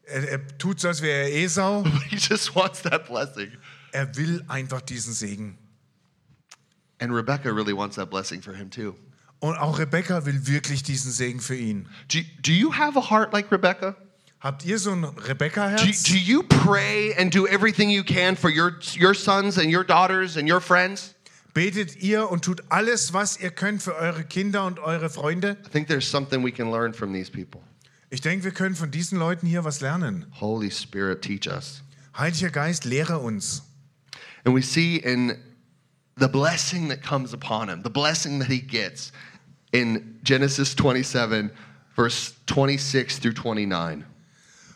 [0.05, 1.83] Er, er tut so, als wäre er Esau.
[2.09, 3.51] He just wants that blessing.
[3.91, 5.57] Er will einfach diesen Segen.
[6.99, 8.95] And Rebecca really wants that blessing for him too.
[9.39, 11.87] Und auch Rebekka will wirklich diesen Segen für ihn.
[12.07, 13.95] Do, do you have a heart like Rebecca?
[14.39, 16.03] Habt ihr so ein Do, Rebekka-Herz?
[16.03, 20.37] do you pray and do everything you can for your, your sons and your daughters
[20.37, 21.15] and your friends?
[21.53, 25.57] Betet ihr und tut alles, was ihr könnt für eure Kinder und eure Freunde?
[25.65, 27.61] I think there's something we can learn from these people.
[28.09, 30.25] Ich denke, wir können von diesen Leuten hier was lernen.
[30.39, 31.81] Holy Spirit, teach us.
[32.15, 33.63] Heiliger Geist, lehre uns.
[34.45, 35.35] And we see in
[36.17, 39.11] the blessing that comes upon him, the blessing that he gets
[39.71, 41.51] in Genesis 27,
[41.95, 44.05] verse 26 through 29.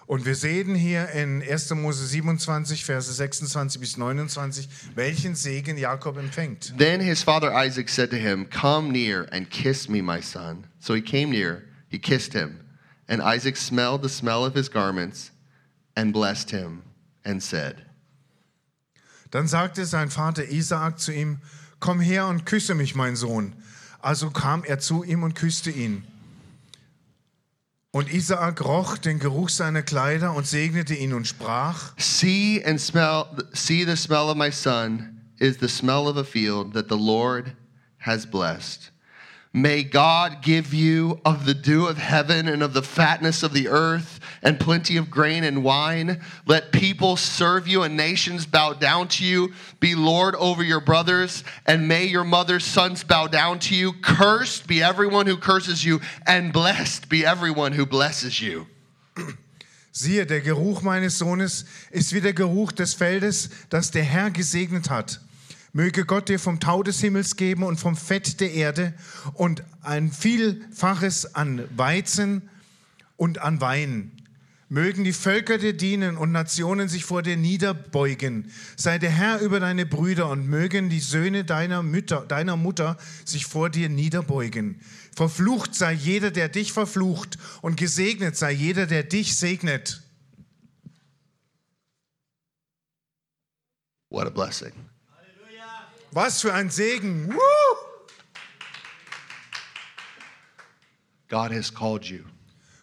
[0.08, 1.72] Und wir sehen hier in 1.
[1.76, 6.74] Mose 27, Verse 26 bis 29, welchen Segen Jakob empfängt.
[6.78, 10.68] Then his father Isaac said to him, Come near and kiss me, my son.
[10.82, 12.60] So he came near, he kissed him.
[13.08, 15.32] And Isaac smelled the smell of his garments
[15.96, 16.84] and blessed him
[17.24, 17.86] and said,
[19.32, 21.40] Dann sagte sein Vater Isaak zu ihm,
[21.80, 23.54] komm her und küsse mich, mein Sohn.
[24.00, 26.04] Also kam er zu ihm und küsste ihn.
[27.92, 33.26] Und Isaak roch den Geruch seiner Kleider und segnete ihn und sprach: See and smell,
[33.54, 37.54] see the smell of my son is the smell of a field that the Lord
[38.00, 38.91] has blessed.
[39.54, 43.68] May God give you of the dew of heaven and of the fatness of the
[43.68, 46.22] earth and plenty of grain and wine.
[46.46, 49.52] Let people serve you and nations bow down to you.
[49.82, 53.92] Be Lord over your brothers, and may your mother's sons bow down to you.
[54.02, 58.68] Cursed be everyone who curses you, and blessed be everyone who blesses you.
[59.94, 64.90] Siehe, der Geruch meines Sohnes ist wie der Geruch des Feldes, das der Herr gesegnet
[64.90, 65.20] hat.
[65.74, 68.94] Möge Gott dir vom Tau des Himmels geben und vom Fett der Erde
[69.34, 72.50] und ein Vielfaches an Weizen
[73.16, 74.12] und an Wein.
[74.68, 78.52] Mögen die Völker dir dienen und Nationen sich vor dir niederbeugen.
[78.78, 83.46] Sei der Herr über deine Brüder und mögen die Söhne deiner, Mütter, deiner Mutter sich
[83.46, 84.80] vor dir niederbeugen.
[85.14, 90.04] Verflucht sei jeder, der dich verflucht, und gesegnet sei jeder, der dich segnet.
[94.10, 94.91] What a blessing.
[96.12, 97.34] Was für ein Segen.
[97.34, 97.40] Woo!
[101.30, 102.26] God has called you.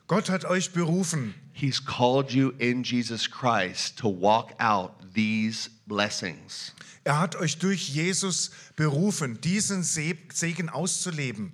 [0.07, 1.35] Gott hat euch berufen.
[1.53, 6.73] He's called you in Jesus Christ to walk out these blessings.
[7.05, 11.53] Er hat euch durch Jesus berufen, diesen Se- Segen auszuleben.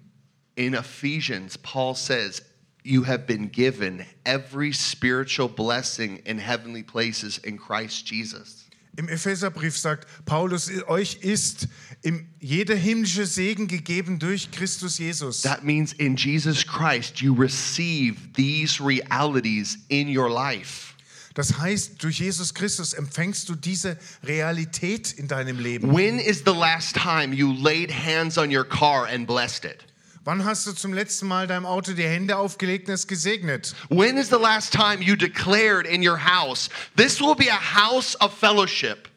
[0.57, 2.43] In Ephesians, Paul says,
[2.85, 8.63] You have been given every spiritual blessing in heavenly places in Christ Jesus.
[8.97, 11.69] Im Epheserbrief sagt Paulus, euch ist
[12.03, 15.43] im, jeder himmlische Segen gegeben durch Christus Jesus.
[15.43, 20.95] That means in Jesus Christ, you receive these realities in your life.
[21.35, 25.93] Das heißt, durch Jesus Christus empfängst du diese Realität in deinem Leben.
[25.93, 29.85] When is the last time you laid hands on your car and blessed it?
[30.25, 33.75] Wann hast du zum letzten Mal deinem Auto die Hände aufgelegt und es gesegnet?
[33.91, 38.19] When is the last time you declared in your house, this will be a house
[38.23, 39.09] of fellowship?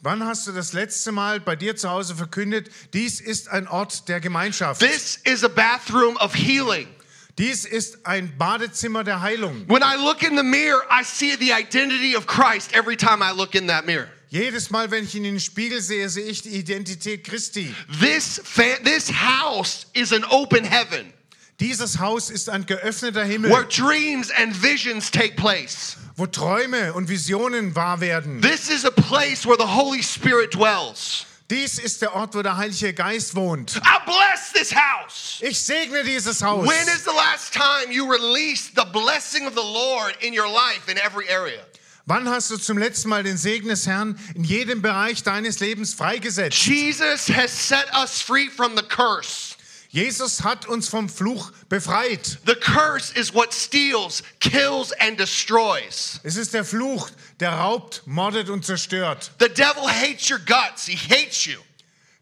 [0.00, 4.08] Wann hast du das letzte Mal bei dir zu Hause verkündet, dies ist ein Ort
[4.08, 4.80] der Gemeinschaft?
[4.80, 6.86] This is a bathroom of healing.
[7.36, 9.68] Dies ist ein Badezimmer der Heilung.
[9.68, 13.32] When I look in the mirror, I see the identity of Christ every time I
[13.32, 14.08] look in that mirror.
[14.34, 17.72] Jedes Mal, wenn ich in den Spiegel sehe, sehe ich die Identität Christi.
[18.00, 18.42] This
[18.82, 21.12] this house is an open heaven
[21.60, 25.96] Dieses Haus ist ein geöffneter where Himmel, dreams and visions take place.
[26.16, 28.40] wo Träume und Visionen wahr werden.
[28.42, 31.26] This is a place where the Holy Spirit dwells.
[31.48, 33.76] Dies ist der Ort, wo der Heilige Geist wohnt.
[33.76, 35.38] I bless this house.
[35.42, 36.66] Ich segne dieses Haus.
[36.66, 40.90] When is the last time you released the blessing of the Lord in your life
[40.90, 41.64] in every area?
[42.06, 45.94] Wann hast du zum letzten Mal den Segen des Herrn in jedem Bereich deines Lebens
[45.94, 46.66] freigesetzt?
[46.66, 49.56] Jesus has set us free from the curse.
[49.88, 52.38] Jesus hat uns vom Fluch befreit.
[52.44, 56.20] The curse is what steals, kills, and destroys.
[56.24, 57.08] Es ist der Fluch,
[57.40, 59.30] der raubt, mordet und zerstört.
[59.38, 61.58] The devil hates your guts, he hates you.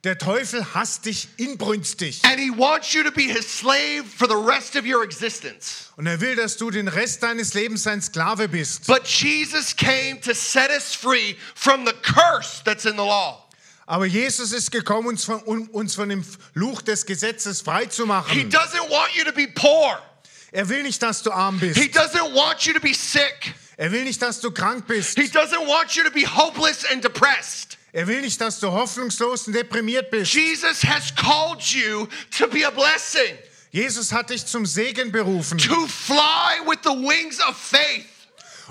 [0.04, 2.24] Der Teufel hasst dich inbrünstig.
[2.24, 5.92] And he wants you to be his slave for the rest of your existence.
[5.96, 8.88] Und er will, dass du den Rest deines Lebens sein Sklave bist.
[8.88, 13.48] But Jesus came to set us free from the curse that's in the law.
[13.86, 18.04] Aber Jesus ist gekommen, uns von, um uns von dem Fluch des Gesetzes frei zu
[18.04, 20.02] He doesn't want you to be poor.
[20.50, 21.96] Er will nicht, dass du arm He bist.
[21.96, 23.54] doesn't want you to be sick.
[23.76, 25.16] Er will nicht, dass du krank bist.
[25.16, 27.78] He doesn't want you to be hopeless and depressed.
[27.92, 30.32] Er will nicht, dass du hoffnungslos und deprimiert bist.
[30.32, 33.36] Jesus has called you to be a blessing,
[33.70, 38.06] Jesus hat dich zum Segen berufen, to fly with the wings of faith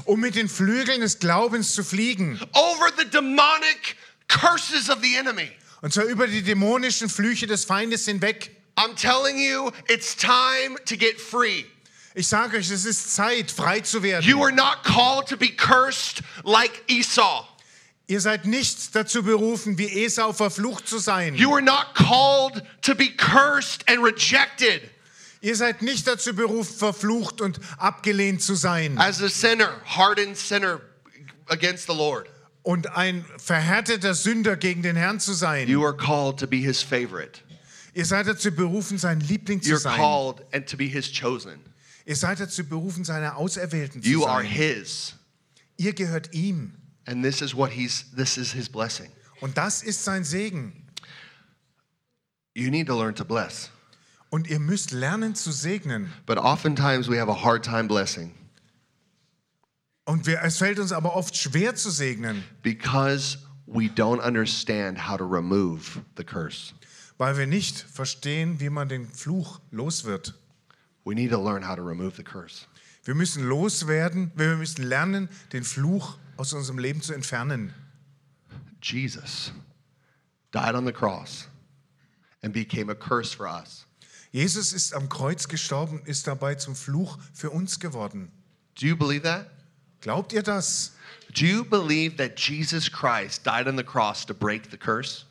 [0.05, 2.39] um mit den Flügeln des Glaubens zu fliegen.
[2.53, 3.95] over the demonic
[4.27, 5.51] curses of the enemy.
[5.81, 8.55] Und zwar über die dämonischen Flüche des Feindes hinweg.
[8.77, 11.65] I'm telling you, it's time to get free.
[12.13, 14.27] Ich sage euch, es ist Zeit, frei zu werden.
[14.27, 17.45] You are not called to be cursed like Esau.
[18.11, 21.33] Ihr seid nicht dazu berufen, wie Esau verflucht zu sein.
[21.33, 24.81] You are not called to be cursed and rejected
[25.39, 30.81] Ihr seid nicht dazu berufen, verflucht und abgelehnt zu sein as a sinner, hardened sinner
[31.47, 32.27] against the Lord.
[32.63, 35.69] und ein verhärteter Sünder gegen den Herrn zu sein.
[35.69, 37.39] You are called to be his favorite.
[37.93, 39.95] Ihr seid dazu berufen, sein Liebling zu You're sein.
[39.95, 41.61] called and to be his chosen.
[42.05, 44.51] Ihr seid dazu berufen, seine Auserwählten zu You are sein.
[44.51, 45.13] his.
[45.77, 46.73] Ihr gehört ihm.
[47.11, 49.09] And this is what he's this is his blessing.
[49.41, 50.71] Und das ist sein Segen.
[52.55, 53.69] You need to learn to bless.
[54.29, 56.09] Und ihr müsst lernen zu segnen.
[56.25, 58.33] But oftentimes we have a hard time blessing
[60.05, 65.17] Und wir, es fällt uns aber oft schwer zu segnen, because we don't understand how
[65.17, 66.73] to remove the curse.
[67.17, 70.33] weil wir nicht verstehen, wie man den Fluch los wird.
[71.03, 72.65] We need to learn how to remove the curse.
[73.03, 77.71] Wir müssen loswerden, wir müssen lernen, den Fluch aus unserem Leben zu entfernen.
[78.81, 79.51] Jesus
[80.51, 81.47] died on the cross
[82.41, 83.85] and became a curse for us.
[84.31, 88.31] Jesus ist am Kreuz gestorben, ist dabei zum Fluch für uns geworden.
[88.73, 89.51] Do you believe that?
[90.01, 90.93] Glaubt ihr das?
[91.35, 95.25] Do you believe that Jesus Christ died on the cross to break the curse?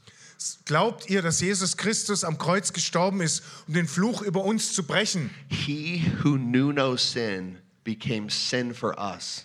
[0.65, 4.85] Glaubt ihr, dass Jesus Christus am Kreuz gestorben ist, um den Fluch über uns zu
[4.85, 5.31] brechen?
[5.49, 9.45] He who knew no sin became sin for us,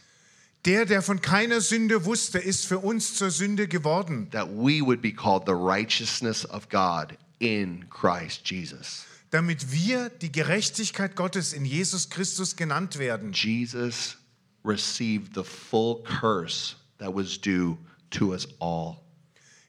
[0.65, 4.99] Der, der von keiner Sünde wusste, ist für uns zur Sünde geworden, that we would
[4.99, 9.05] be called the righteousness of God in Christ Jesus.
[9.29, 13.33] damit wir die Gerechtigkeit Gottes in Jesus Christus genannt werden.
[13.33, 14.17] Jesus
[14.63, 17.77] received the full curse that was due
[18.11, 19.01] to us all.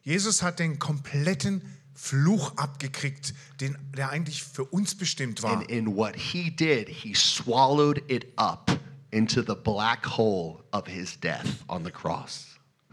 [0.04, 1.62] Jesus hat den kompletten
[1.94, 5.58] Fluch abgekriegt, den, der eigentlich für uns bestimmt war.
[5.58, 8.70] And in what he did, he swallowed it up
[9.10, 12.46] into the black hole of his death on the cross.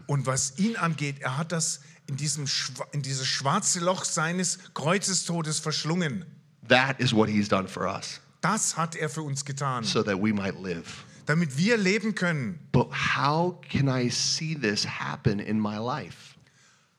[0.06, 2.44] Und was ihn angeht, er hat das in, diesem,
[2.92, 6.24] in dieses schwarze Loch seines Kreuzestodes verschlungen.
[6.68, 10.18] That is what he's done for us, Das hat er für uns getan, so that
[10.22, 11.04] we might live.
[11.26, 12.58] damit wir leben können.
[12.72, 16.34] But how can I see this happen in my life?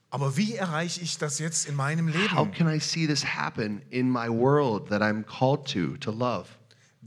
[0.09, 2.51] Aber wie erreiche ich das jetzt in meinem How Leben?
[2.53, 6.47] can I see this happen in my world that I'm called to, to love?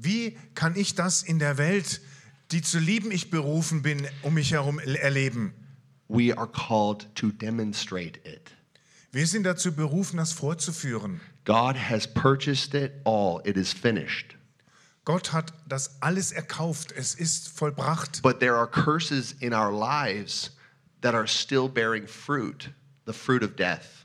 [0.00, 2.00] Wie kann ich das in der Welt,
[2.52, 5.52] die zu lieben ich berufen bin, um mich herum erleben?
[6.08, 8.52] We are called to demonstrate it.
[9.10, 11.20] Wir sind dazu berufen, das vorzuführen.
[11.44, 14.36] God has purchased it all, it is finished.
[15.04, 16.92] Gott hat das alles erkauft.
[16.92, 18.22] Es ist vollbracht.
[18.22, 20.52] But there are curses in our lives
[21.00, 22.70] that are still bearing fruit,
[23.06, 23.97] the fruit of death.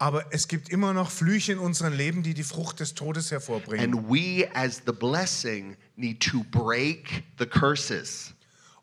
[0.00, 3.92] Aber es gibt immer noch Flüche in unserem Leben, die die Frucht des Todes hervorbringen.
[3.92, 8.32] And we, as the blessing, need to break the curses.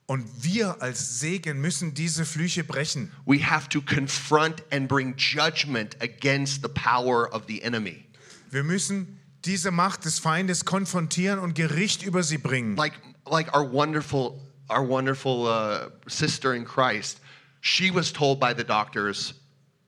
[0.05, 3.11] Und wir als Segen müssen diese Flüche brechen.
[3.25, 8.05] We have to confront and bring judgment against the power of the enemy.
[8.51, 12.75] Wir müssen diese Macht des Feindes konfrontieren und Gericht über sie bringen.
[12.75, 12.93] Like,
[13.25, 17.19] like our wonderful, our wonderful uh, sister in Christ,
[17.61, 19.33] she was told by the doctors,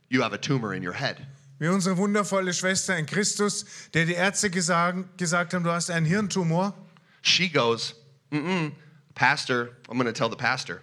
[0.10, 1.18] "You have a tumor in your head."
[1.60, 6.06] Wie unsere wundervolle Schwester in Christus, der die Ärzte gesagt, gesagt haben, du hast einen
[6.06, 6.74] Hirntumor.
[7.22, 7.96] She goes,
[8.32, 8.72] "Mm-mm,
[9.14, 10.82] Pastor, I'm going to tell the pastor."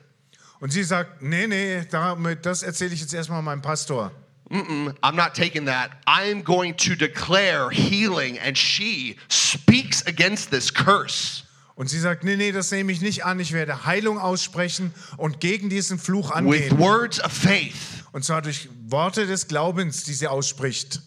[0.61, 4.11] Und sie sagt, nee, nee, damit- das erzähle ich jetzt erstmal meinem Pastor.
[4.51, 5.91] Mm-mm, I'm not taking that.
[6.07, 11.43] I'm going to declare healing, and she speaks against this curse.
[11.75, 13.39] Und sie sagt, nee, nee, das nehme ich nicht an.
[13.41, 16.79] Ich werde Heilung aussprechen und gegen diesen Fluch with angehen.
[16.79, 21.01] words of faith, Und zwar durch Worte des Glaubens, die sie ausspricht.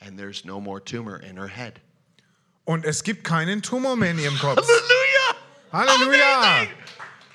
[0.00, 1.80] and there's no more tumor in her head.
[2.64, 4.66] Und es gibt keinen Tumor mehr in ihrem Kopf.
[5.70, 6.64] Halleluja!
[6.64, 6.74] Amazing!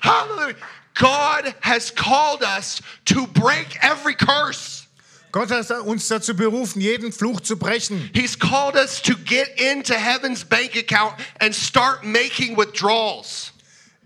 [0.00, 0.56] Hallelujah!
[0.94, 4.88] God has called us to break every curse.
[5.30, 8.10] Gott hat uns dazu berufen, jeden Fluch zu brechen.
[8.12, 13.52] He's called us to get into heaven's bank account and start making withdrawals.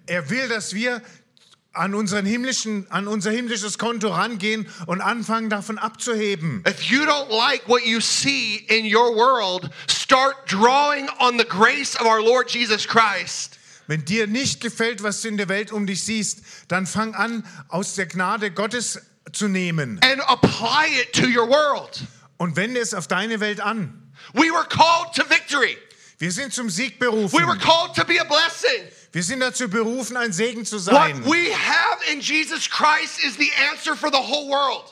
[0.07, 1.01] Er will, dass wir
[1.73, 6.65] an, unseren himmlischen, an unser himmlisches Konto rangehen und anfangen, davon abzuheben.
[6.67, 11.95] If you don't like what you see in your world, start drawing on the grace
[12.01, 13.59] of our Lord Jesus Christ.
[13.87, 17.45] Wenn dir nicht gefällt, was du in der Welt um dich siehst, dann fang an,
[17.69, 19.01] aus der Gnade Gottes
[19.33, 22.01] zu nehmen and apply it to your world.
[22.37, 24.13] und wende es auf deine Welt an.
[24.35, 25.77] We were called to victory.
[26.19, 27.59] Wir sind zum Sieg We were berufen.
[27.61, 28.85] called to be a blessing.
[29.13, 31.25] Wir sind dazu berufen, ein Segen zu What sein.
[31.25, 34.85] we have in Jesus Christ is the answer for the whole world.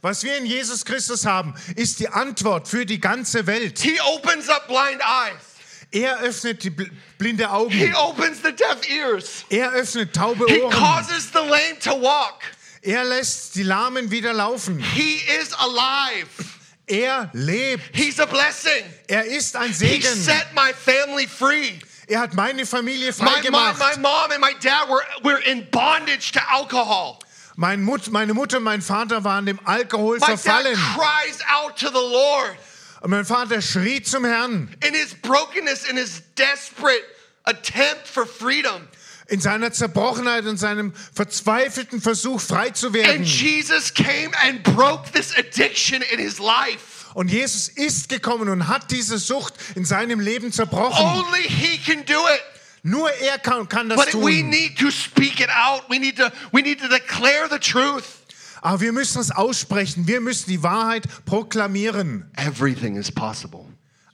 [0.00, 3.78] Was wir in Jesus Christus haben, ist die Antwort für die ganze Welt.
[3.80, 5.42] He opens up blind eyes.
[5.90, 7.94] Er öffnet die bl- blinde He Augen.
[7.96, 9.44] opens the deaf ears.
[9.50, 10.70] Er öffnet taube He Ohren.
[10.72, 12.40] causes the lame to walk.
[12.82, 14.78] Er lässt die Lahmen wieder laufen.
[14.78, 16.28] He is alive.
[16.86, 17.82] Er lebt.
[17.94, 18.84] He's a blessing.
[19.08, 20.14] Er ist ein He Segen.
[20.14, 21.72] set my family free.
[22.08, 23.78] Er hat meine Familie My, my, freigemacht.
[23.78, 27.18] my mom and my dad were, were in bondage to alcohol.
[27.56, 30.74] Mein Mut, meine Mutter und mein Vater waren dem Alkohol My dad verfallen.
[30.96, 32.56] cries out to the Lord
[33.02, 37.04] Und mein Vater schrie zum Herrn in his brokenness, in his desperate
[37.44, 38.88] attempt for freedom.
[39.28, 43.18] in seiner Zerbrochenheit und seinem verzweifelten Versuch, frei zu werden.
[43.18, 46.87] And Jesus came and broke this addiction in his life.
[47.14, 51.04] Und Jesus ist gekommen und hat diese Sucht in seinem Leben zerbrochen.
[51.04, 52.42] Only he can do it.
[52.82, 54.50] Nur er kann, kann das But we tun.
[54.50, 55.82] need to speak it out.
[55.90, 58.04] We need to we need to declare the truth.
[58.60, 60.06] Aber wir müssen es aussprechen.
[60.06, 62.30] Wir müssen die Wahrheit proklamieren.
[62.36, 63.64] Everything is possible.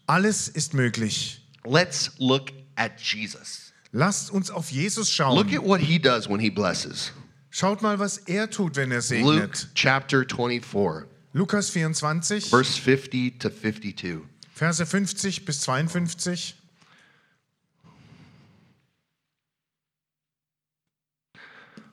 [0.06, 1.40] Alles ist möglich.
[1.64, 3.72] Let's look at Jesus.
[3.92, 5.54] Lasst uns auf Jesus Look schauen.
[5.54, 7.12] at what he does when he blesses.
[7.50, 9.68] Schaut mal, was er tut, wenn er Luke segnet.
[9.74, 14.24] chapter 24, Lukas 24, verse 50 to 52.
[14.54, 16.54] Verse 50 bis 52.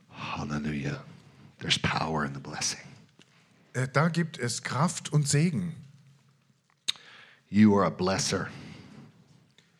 [0.09, 0.99] Hallelujah.
[1.57, 2.81] There's power in the blessing.
[3.73, 5.73] Äh, Da gibt es Kraft und Segen.
[7.49, 8.49] You are a blesser.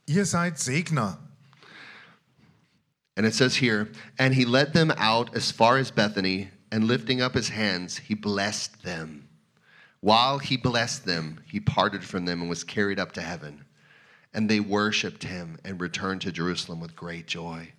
[0.08, 1.18] Ihr seid Segner.
[3.16, 7.22] And it says here, and he led them out as far as Bethany, and lifting
[7.22, 9.21] up his hands, he blessed them.
[10.02, 13.66] While he blessed them, he parted from them and was carried up to heaven.
[14.34, 17.74] And they worshiped him and returned to Jerusalem with great joy,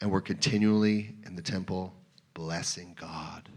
[0.00, 1.92] and were continually in the temple
[2.34, 3.48] blessing God.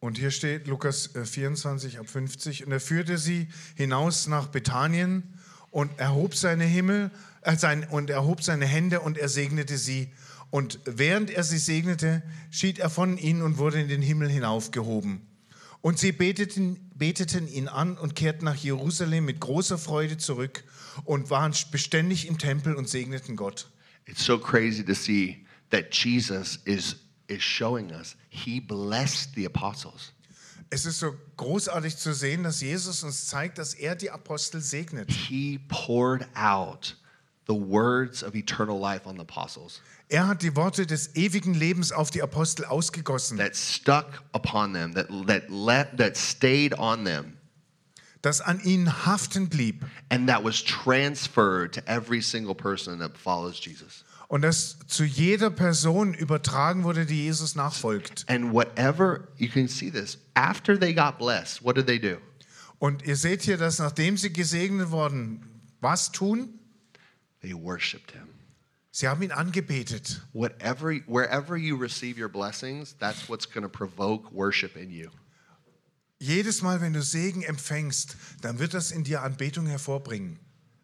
[0.00, 2.64] Und hier steht Lukas äh, 24 ab 50.
[2.64, 5.34] Und er führte sie hinaus nach Bethanien
[5.70, 7.10] und erhob seine Himmel
[7.42, 10.08] äh, sein, und erhob seine Hände und er segnete sie.
[10.50, 15.26] Und während er sie segnete, schied er von ihnen und wurde in den Himmel hinaufgehoben.
[15.82, 20.64] Und sie beteten, beteten ihn an und kehrten nach Jerusalem mit großer Freude zurück
[21.04, 23.70] und waren beständig im Tempel und segneten Gott.
[24.06, 26.96] It's so crazy to see that Jesus is,
[27.28, 30.12] is showing us he blessed the apostles.
[30.68, 35.10] Es ist so großartig zu sehen, dass Jesus uns zeigt, dass er die Apostel segnet.
[35.10, 36.96] He poured out
[37.48, 39.80] the words of eternal life on the apostles
[40.10, 44.92] Er hat die Worte des ewigen Lebens auf die Apostel ausgegossen, that stuck upon them,
[44.94, 47.36] that, that, let, that stayed on them,
[48.20, 53.60] das an ihnen haften blieb and that was transferred to every single person that follows
[53.64, 54.04] Jesus.
[54.30, 58.24] und das zu jeder Person übertragen wurde, die Jesus nachfolgt.
[58.28, 62.18] And whatever, you can see this, after they got blessed, what did they do?
[62.78, 65.44] Und ihr seht hier, dass nachdem sie gesegnet wurden,
[65.80, 66.60] was tun?
[67.42, 68.29] They worshiped him.
[68.92, 70.20] Sie haben ihn angebetet.
[70.32, 75.10] Whatever, wherever you receive your blessings, that's what's going to provoke worship in you.
[76.18, 80.38] Jedes Mal, wenn du Segen empfängst, dann wird das in dir Anbetung hervorbringen.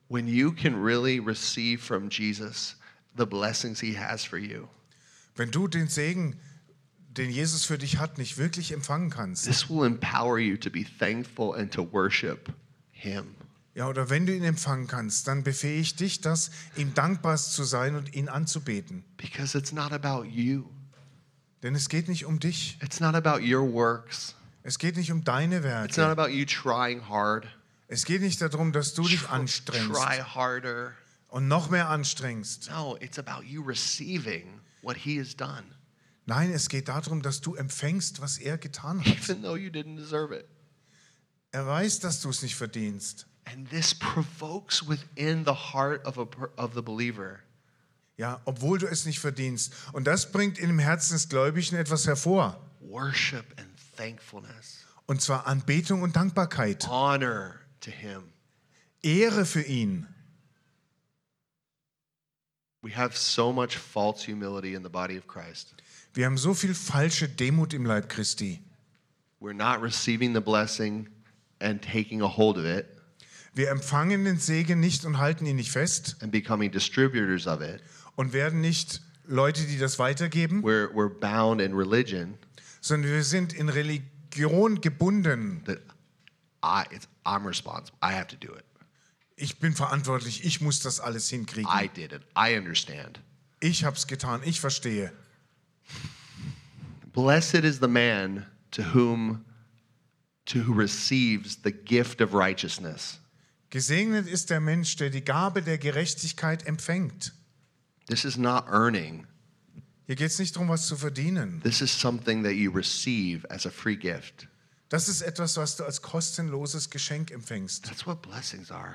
[0.08, 2.76] When you can really receive from Jesus
[3.16, 4.68] the blessings he has for you,
[5.34, 6.36] Wenn du den Segen,
[7.08, 9.44] den Jesus für dich hat, nicht wirklich empfangen kannst.
[9.44, 12.50] this will empower you to be thankful and to worship
[12.92, 13.34] him.
[13.76, 17.94] Ja, oder wenn du ihn empfangen kannst, dann befähigt dich das, ihm dankbar zu sein
[17.94, 19.04] und ihn anzubeten.
[19.18, 20.64] Because it's not about you,
[21.62, 22.78] Denn es geht nicht um dich.
[22.82, 26.22] it's not about your works, Es geht nicht um deine it's not Werke.
[26.22, 27.46] about you trying hard.
[27.88, 30.92] Es geht nicht darum, dass du dich Tr- anstrengst Try harder.
[31.28, 32.70] und noch mehr anstrengst.
[32.70, 35.64] No, it's about you receiving what he has done,
[36.24, 39.06] Nein, es geht darum, dass du empfängst, was er getan hat.
[39.06, 40.46] even though you didn't deserve it.
[41.52, 43.26] Er weiß, dass du es nicht verdienst.
[43.48, 46.26] And this provokes within the heart of, a,
[46.58, 47.40] of the believer
[48.18, 49.74] Ja, obwohl du es nicht verdienst.
[49.92, 52.58] Und das bringt in dem Herzen des Gläubigen etwas hervor.
[52.80, 56.86] worship and thankfulness, Und zwar Anbetung und Dankbarkeit.
[56.88, 58.32] honor to him.
[59.02, 60.06] Ehre für ihn.
[62.82, 65.74] We have so much false humility in the body of Christ.
[66.14, 68.62] Wir haben so viel falsche Demut im Leib Christi.
[69.40, 71.08] We're not receiving the blessing
[71.60, 72.95] and taking a hold of it
[73.56, 77.82] Wir empfangen den Segen nicht und halten ihn nicht fest and becoming distributors of it.
[78.14, 82.36] und werden nicht Leute, die das weitergeben, We're, we're bound in religion
[82.82, 85.64] sondern wir sind in Religion gebunden.
[85.64, 85.78] that
[86.62, 87.98] I, it's, I'm responsible.
[88.02, 88.64] I have to do it.
[89.36, 91.70] Ich bin verantwortlich, ich muss das alles hinkriegen.
[91.70, 92.22] I did it.
[92.36, 93.20] I understand.
[93.60, 95.12] Ich habe es getan, ich verstehe.
[97.12, 99.44] Blessed is the man to whom
[100.44, 103.18] to who receives the gift of righteousness.
[103.70, 107.32] Gesegnet ist der Mensch, der die Gabe der Gerechtigkeit empfängt.
[108.08, 109.26] This is not earning.
[110.06, 111.60] Hier geht es nicht darum, was zu verdienen.
[111.62, 114.46] This is something that you receive as a free gift.
[114.88, 117.84] Das ist etwas, was du als kostenloses Geschenk empfängst.
[117.86, 118.94] That's what blessings are.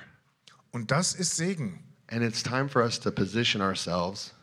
[0.72, 1.84] Und das ist Segen.
[2.08, 4.34] And it's time for us to position ourselves,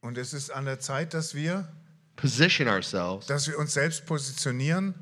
[0.00, 1.68] Und es ist an der Zeit, dass wir,
[2.14, 4.94] position ourselves dass wir uns selbst positionieren.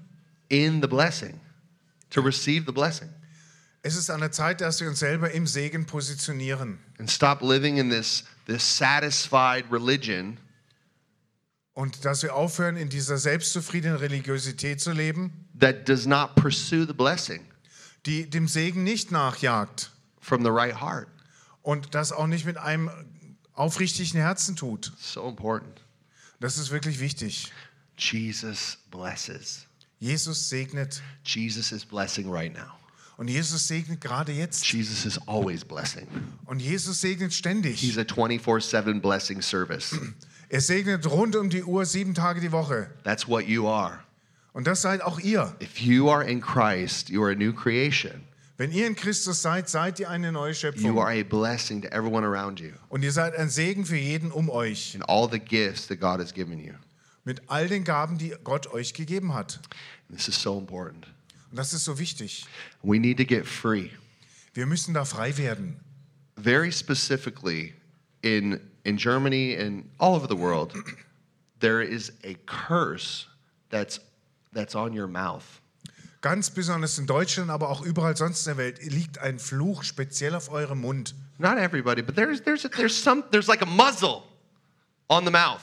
[0.48, 1.38] in the blessing,
[2.08, 3.10] to receive the blessing.
[3.82, 6.78] Es ist an der Zeit, dass wir uns selber im Segen positionieren.
[6.98, 10.38] And stop living in this, this satisfied religion
[11.74, 16.92] Und dass wir aufhören, in dieser selbstzufriedenen Religiosität zu leben, that does not pursue the
[16.92, 17.40] blessing
[18.06, 21.08] die dem Segen nicht nachjagt from the right heart.
[21.62, 22.90] und das auch nicht mit einem
[23.52, 24.92] aufrichtigen Herzen tut.
[24.98, 25.80] So important.
[26.40, 27.52] Das ist wirklich wichtig.
[27.96, 29.66] Jesus blesses.
[30.00, 32.81] Jesus segnet Jesus is blessing right now.
[33.22, 34.66] Und Jesus segnet gerade jetzt.
[34.72, 36.08] Jesus is always blessing.
[36.44, 37.78] Und Jesus segnet ständig.
[37.78, 39.96] He's a 24 7 blessing service.
[40.48, 42.90] Er segnet rund um die Uhr, sieben Tage die Woche.
[43.04, 44.00] That's what you are.
[44.52, 45.54] Und das seid auch ihr.
[45.62, 48.22] If you are in Christ, you are a new creation.
[48.56, 50.98] Wenn ihr in Christus seid, seid ihr eine neue You Schöpfung.
[50.98, 54.50] are a blessing to everyone around you Und ihr seid ein Segen für jeden um
[54.50, 54.96] euch.
[54.96, 56.72] and all the gifts that God has given you.
[57.22, 59.60] Mit all den Gaben, die Gott euch gegeben hat.
[60.10, 61.06] This is so important.
[61.52, 62.46] Und das ist so wichtig.
[62.82, 63.90] We need to get free.
[64.54, 65.78] Wir müssen da frei werden.
[66.36, 67.74] Very specifically,
[68.22, 70.72] in, in Germany and all over the world,
[71.60, 73.26] there is a curse
[73.68, 74.00] that's,
[74.54, 75.44] that's on your mouth.
[76.22, 80.34] Ganz besonders in Deutschland, aber auch überall sonst in der Welt liegt ein Fluch speziell
[80.34, 81.14] auf eurem Mund.
[81.38, 84.22] Not everybody, but there's, there's, there's, some, there's like a muzzle
[85.10, 85.60] on the mouth.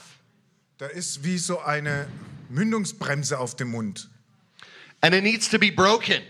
[0.78, 2.06] Da ist wie so eine
[2.48, 4.08] Mündungsbremse auf dem Mund.
[5.02, 6.22] And it needs to be broken.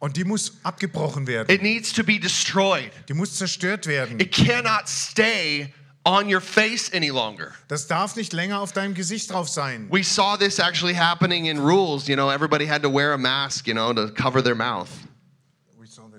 [0.00, 1.50] Und die muss abgebrochen werden.
[1.50, 2.90] It needs to be destroyed.
[3.08, 4.20] Die muss zerstört werden.
[4.20, 5.72] It cannot stay
[6.04, 7.52] on your face any longer.
[7.68, 9.88] Das darf nicht länger auf deinem Gesicht drauf sein.
[9.90, 12.08] We saw this actually happening in rules.
[12.08, 14.88] You know, everybody had to wear a mask, you know, to cover their mouth.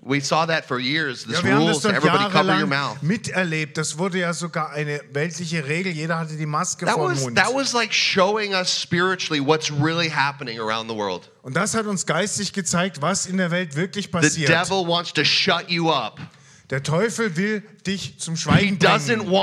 [0.02, 1.26] We saw that for years.
[1.26, 3.02] This Ja, wir haben rules, das doch everybody cover your mouth.
[3.02, 3.78] miterlebt.
[3.78, 5.92] Das wurde ja sogar eine weltliche Regel.
[5.92, 7.38] Jeder hatte die Maske That vor dem was Mund.
[7.38, 11.30] that was like showing us spiritually what's really happening around the world.
[11.42, 14.50] Und das hat uns geistig gezeigt, was in der Welt wirklich The passiert.
[14.50, 16.20] devil wants to shut you up.
[16.70, 18.80] Der Teufel will dich zum He Schweigen bringen.
[19.28, 19.36] the.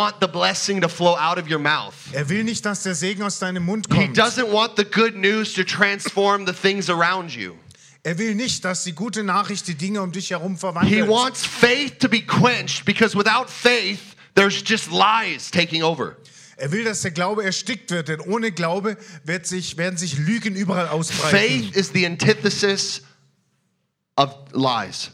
[2.12, 4.16] Er will nicht, dass der Segen aus deinem Mund He kommt.
[4.18, 7.54] doesn't want the good news to transform the things around you.
[8.06, 11.08] Er will nicht, dass die gute Nachricht die Dinge um dich herum He verwandelt.
[11.08, 16.16] wants faith to be quenched because without faith, there's just lies taking over.
[16.56, 20.54] Er will, dass der Glaube erstickt wird, denn ohne Glaube wird sich, werden sich Lügen
[20.54, 21.36] überall ausbreiten.
[21.36, 23.02] Faith is the antithesis
[24.14, 25.10] of lies.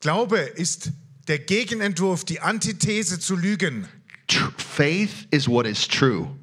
[0.00, 0.92] Glaube ist
[1.28, 3.86] der Gegenentwurf, die Antithese zu Lügen.
[4.56, 6.34] Faith is what is true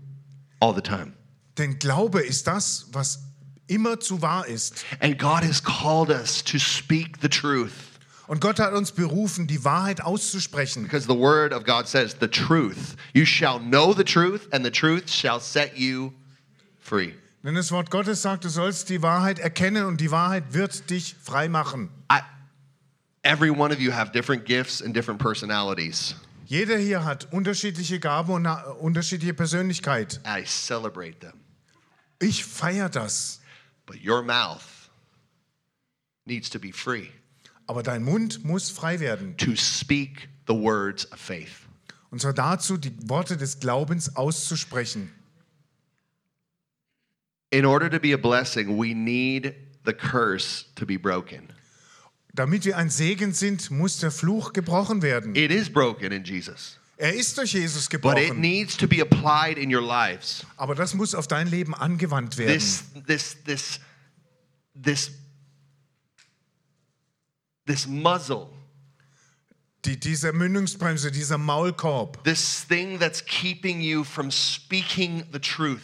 [0.60, 1.14] all the time.
[1.58, 3.33] Denn Glaube ist das, was
[3.68, 4.86] immer zu wahr ist.
[5.00, 7.72] And God has called us to speak the truth
[8.28, 10.84] Und Gott hat uns berufen, die Wahrheit auszusprechen.
[10.84, 12.96] because the word of God says, the truth.
[13.14, 16.14] You shall know the truth, and the truth shall set you
[16.80, 17.14] free.
[17.44, 21.16] Denn das Wort Gottes sagt, du sollst die Wahrheit erkennen und die Wahrheit wird dich
[21.22, 21.90] frei machen.
[22.10, 22.20] I,
[23.24, 26.16] every one of you have different gifts and different personalities.
[26.46, 30.22] Jeder hier hat unterschiedliche Gaben und eine unterschiedliche Persönlichkeit.
[30.26, 31.34] I celebrate them.
[32.20, 33.42] Ich feiere das.
[33.86, 34.90] But your mouth
[36.26, 37.10] needs to be free
[37.68, 39.38] Aber dein Mund muss frei werden.
[39.38, 41.68] to speak the words of faith.
[42.12, 45.10] Und zwar dazu, die Worte des Glaubens auszusprechen.
[47.52, 49.56] In order to be a blessing, we need
[49.86, 51.50] the curse to be broken.
[52.34, 55.36] Damit wir ein Segen sind, muss der Fluch gebrochen werden.
[55.36, 59.58] It is broken in Jesus, Er ist durch Jesus but it needs to be applied
[59.58, 60.46] in your lives.
[60.56, 62.54] Aber das muss auf dein Leben angewandt werden.
[62.54, 63.80] This, this, this,
[64.74, 65.12] this,
[67.66, 68.48] this muzzle,
[69.84, 75.82] Die, diese Mündungsbremse, dieser Maulkorb, this thing that's keeping you from speaking the truth,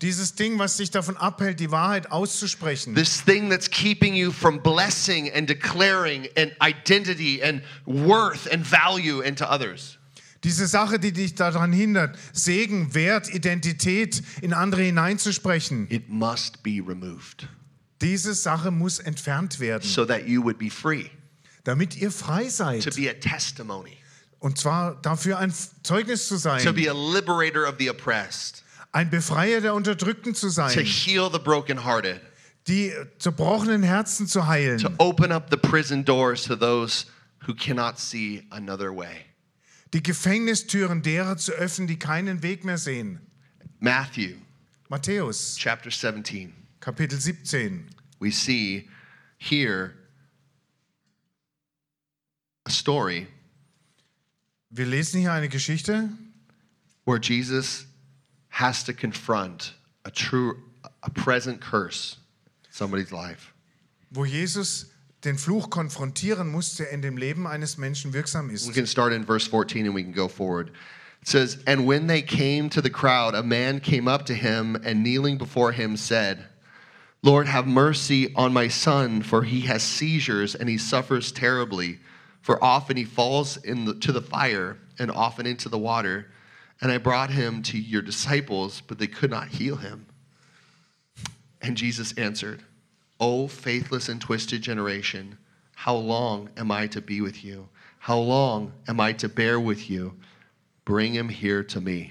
[0.00, 2.94] dieses Ding, was dich davon abhält, die Wahrheit auszusprechen.
[2.94, 9.20] this thing that's keeping you from blessing and declaring an identity and worth and value
[9.22, 9.98] into others.
[10.44, 15.86] Diese Sache, die dich daran hindert, Segen, Wert, Identität in andere hineinzusprechen.
[15.88, 17.48] It must be removed.
[18.00, 21.10] Diese Sache muss entfernt werden, so that you would be free
[21.64, 22.96] damit ihr frei to seid.
[22.96, 23.96] be a testimony,
[24.40, 29.10] Und zwar dafür ein Zeugnis zu to sein, be a liberator of the oppressed, ein
[29.10, 32.20] Befreier der Unterdrückten zu to sein, heal the brokenhearted,
[32.66, 37.06] die zerbrochenen Herzen zu to heilen, open up the prison doors to those
[37.46, 39.26] who cannot see another way.
[39.92, 43.20] Die Gefängnistüren derer zu öffnen, die keinen Weg mehr sehen.
[43.80, 44.36] Matthew
[44.88, 46.52] Matthäus, chapter 17.
[46.80, 47.88] Kapitel 17.
[48.20, 48.88] We see
[49.38, 49.94] here
[52.66, 53.26] a story
[54.70, 56.08] Wir lesen hier eine Geschichte,
[57.04, 57.86] where Jesus
[58.48, 59.74] has to confront
[60.04, 60.54] a true
[61.02, 62.16] a present curse
[62.64, 63.52] in somebody's life.
[64.10, 64.91] wo Jesus
[65.24, 68.66] den Fluch konfrontieren muss, der in dem Leben eines Menschen wirksam ist.
[68.66, 70.72] We can start in verse 14 and we can go forward.
[71.22, 74.76] It says, And when they came to the crowd, a man came up to him
[74.84, 76.46] and kneeling before him said,
[77.22, 82.00] Lord, have mercy on my son, for he has seizures and he suffers terribly.
[82.40, 86.26] For often he falls in the, the fire and often into the water.
[86.80, 90.06] And I brought him to your disciples, but they could not heal him.
[91.60, 92.64] And Jesus answered,
[93.22, 95.38] O faithless and twisted generation,
[95.76, 97.68] How long am I to be with you?
[98.00, 100.14] How long am I to bear with you?
[100.84, 102.10] Bring him here to me.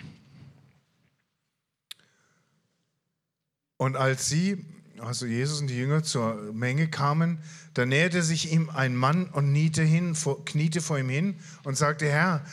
[3.77, 4.63] Und als sie,
[4.99, 7.39] also Jesus und die Jünger zur Menge kamen,
[7.73, 12.07] da näherte sich ihm ein Mann und kniete, hin, kniete vor ihm hin und sagte,
[12.07, 12.45] Herr,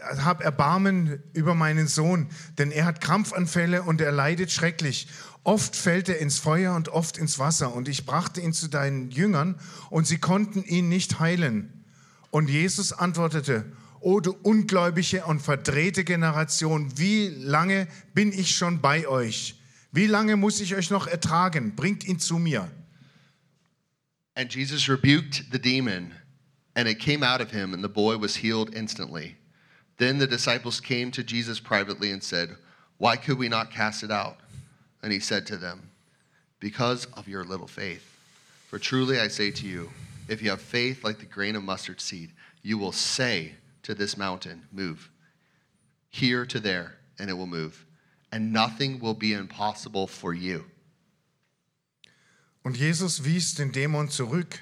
[0.00, 5.08] hab Erbarmen über meinen Sohn, denn er hat Krampfanfälle und er leidet schrecklich.
[5.44, 7.74] Oft fällt er ins Feuer und oft ins Wasser.
[7.74, 11.84] Und ich brachte ihn zu deinen Jüngern und sie konnten ihn nicht heilen.
[12.30, 13.70] Und Jesus antwortete,
[14.00, 19.60] O du ungläubige und verdrehte Generation, wie lange bin ich schon bei euch?
[19.92, 21.76] Wie lange muss ich euch noch ertragen?
[21.76, 22.70] Bringt ihn zu mir.
[24.34, 26.12] And Jesus rebuked the demon,
[26.74, 29.36] and it came out of him, and the boy was healed instantly.
[29.98, 32.56] Then the disciples came to Jesus privately and said,
[32.98, 34.38] Why could we not cast it out?
[35.04, 35.90] And he said to them,
[36.60, 38.10] Because of your little faith.
[38.68, 39.90] For truly I say to you,
[40.28, 42.30] if you have faith like the grain of mustard seed,
[42.62, 43.52] you will say
[43.82, 45.10] to this mountain, Move
[46.08, 47.84] here to there, and it will move.
[48.32, 50.64] And nothing will be impossible for you.
[52.64, 54.60] Und Jesus wies den Dämon zurück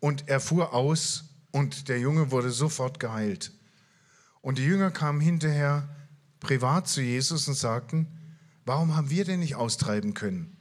[0.00, 3.50] und er fuhr aus und der Junge wurde sofort geheilt.
[4.40, 5.88] Und die Jünger kamen hinterher
[6.40, 8.06] privat zu Jesus und sagten,
[8.64, 10.56] warum haben wir denn nicht austreiben können?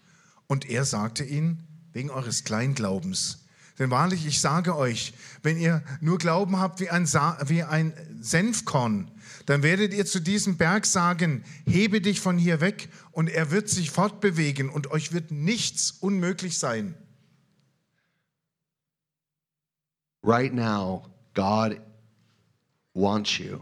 [0.47, 3.45] Und er sagte ihnen, wegen eures Kleinglaubens.
[3.79, 7.93] Denn wahrlich, ich sage euch, wenn ihr nur Glauben habt wie ein, Sa wie ein
[8.21, 9.09] Senfkorn,
[9.47, 13.69] dann werdet ihr zu diesem Berg sagen, hebe dich von hier weg und er wird
[13.69, 16.95] sich fortbewegen und euch wird nichts unmöglich sein.
[20.23, 21.81] Right now, God
[22.93, 23.59] wants you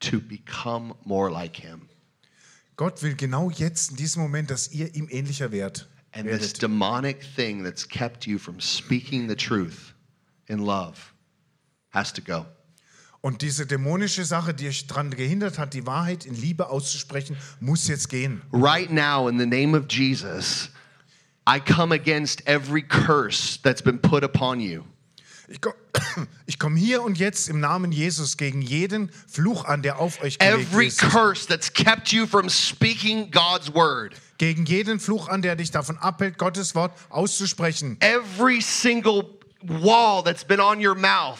[0.00, 1.88] to become more like Him.
[2.76, 5.88] Gott will genau jetzt in diesem Moment, dass ihr ihm ähnlicher werdet.
[6.12, 9.94] And this demonic thing that's kept you from speaking the truth
[10.46, 11.12] in love
[11.90, 12.46] has to go.
[13.20, 17.88] Und diese dämonische Sache, die euch daran gehindert hat, die Wahrheit in Liebe auszusprechen, muss
[17.88, 18.40] jetzt gehen.
[18.52, 20.70] Right now, in the name of Jesus,
[21.48, 24.84] I come against every curse that's been put upon you.
[25.48, 25.76] Ich komme
[26.58, 30.72] komm hier und jetzt im Namen Jesus gegen jeden Fluch an, der auf euch gelegt
[30.72, 31.00] Every ist.
[31.00, 34.14] curse that's kept you from speaking God's word.
[34.38, 37.96] Gegen jeden Fluch an, der dich davon abhält, Gottes Wort auszusprechen.
[38.00, 41.38] Every single wall that's been on your mouth.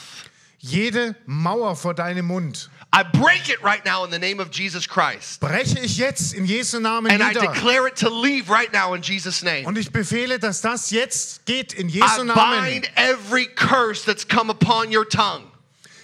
[0.59, 4.87] Jede Mauer vor deinem Mund I break it right now in the name of Jesus
[4.87, 5.41] Christ.
[5.41, 9.03] breche ich jetzt in Jesu Namen And I declare it to leave right now in
[9.03, 9.66] Jesus' name.
[9.66, 12.64] Und ich befehle, dass das jetzt geht in Jesu I Namen.
[12.64, 15.43] bind every curse that's come upon your tongue,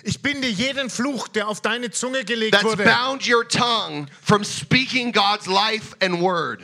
[0.04, 4.44] Ich binde jeden Fluch, der auf deine Zunge gelegt that's wurde, bound your tongue from
[4.44, 6.60] speaking God's life and word.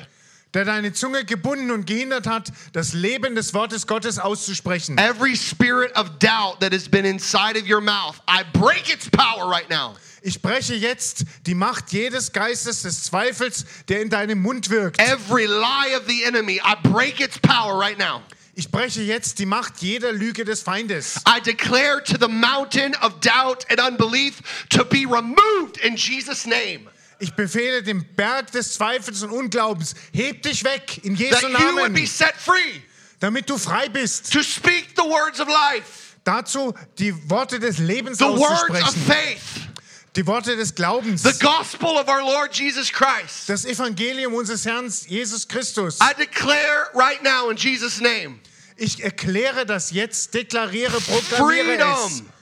[0.52, 4.98] der deine Zunge gebunden und gehindert hat, das Leben des Wortes Gottes auszusprechen.
[4.98, 9.48] Every spirit of doubt that has been inside of your mouth, I break its power
[9.48, 9.94] right now.
[10.28, 15.00] Ich breche jetzt die Macht jedes Geistes des Zweifels, der in deinem Mund wirkt.
[15.00, 18.20] Every lie of the enemy, I break its power right now.
[18.54, 21.16] Ich breche jetzt die Macht jeder Lüge des Feindes.
[21.26, 26.90] I declare to the mountain of doubt and unbelief to be removed in Jesus' name.
[27.20, 31.54] Ich befehle dem Berg des Zweifels und Unglaubens, heb dich weg in That Jesu you
[31.54, 32.82] would Namen, be set free
[33.18, 34.30] damit du frei bist.
[34.30, 39.02] to speak the words of life, Dazu die Worte des Lebens the words of auszusprechen,
[39.06, 39.67] faith,
[40.14, 43.48] die Worte des Glaubens, the gospel of our Lord Jesus Christ.
[43.48, 45.98] das Evangelium unseres Herrn Jesus Christus.
[46.00, 48.40] I declare right now in Jesus' name.
[48.76, 52.22] Ich erkläre das jetzt, deklariere, proklamiere es.
[52.22, 52.32] freedom,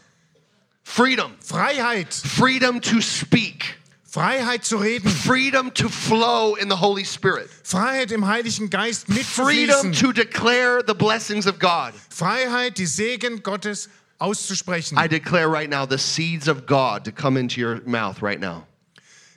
[0.85, 7.49] freedom, Freiheit, freedom to speak, Freiheit zu reden, freedom to flow in the Holy Spirit,
[7.65, 11.93] Freiheit im Heiligen Geist freedom mitzufließen, to declare the blessings of God.
[12.11, 13.89] Freiheit, die Segen Gottes
[14.19, 14.99] auszusprechen.
[14.99, 18.67] I declare right now the seeds of God to come into your mouth right now.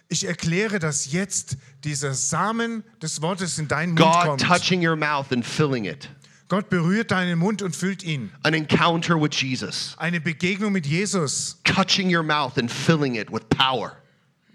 [0.10, 4.42] Ich erkläre, dass jetzt dieser Samen des Wortes in deinen Mund God kommt.
[4.42, 6.10] touching your mouth and filling it.
[6.48, 8.32] Gott berührt deinen Mund und füllt ihn.
[8.44, 13.48] An encounter with Jesus, Eine Begegnung mit Jesus, touching your mouth and filling it with
[13.50, 13.98] power.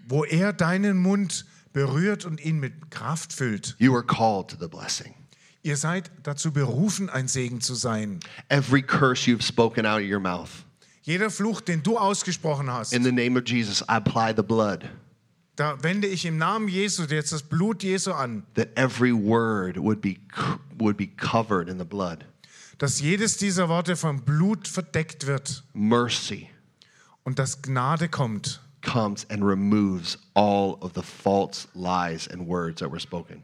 [0.09, 3.75] wo er deinen Mund berührt und ihn mit Kraft füllt.
[3.79, 5.15] You are called to the blessing.
[5.65, 8.19] Ihr seid dazu berufen, ein Segen zu sein.
[8.49, 10.49] Every curse you've spoken out of your mouth,
[11.01, 14.87] Jeder Fluch, den du ausgesprochen hast, in the name of Jesus, I apply the blood.
[15.55, 20.01] da wende ich im Namen Jesu jetzt das Blut Jesu an, That every word would
[20.01, 20.17] be
[20.77, 22.25] would be covered in the blood.
[22.77, 26.47] dass jedes dieser Worte vom Blut verdeckt wird Mercy
[27.23, 28.61] und dass Gnade kommt.
[28.83, 33.41] comes and removes all of the false lies and words that were spoken.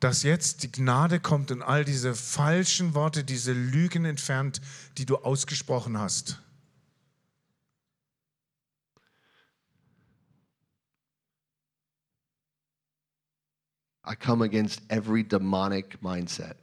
[0.00, 4.60] Dass jetzt die Gnade kommt und all diese falschen Worte, diese Lügen entfernt,
[4.98, 6.40] die du ausgesprochen hast.
[14.04, 16.56] I come against every demonic mindset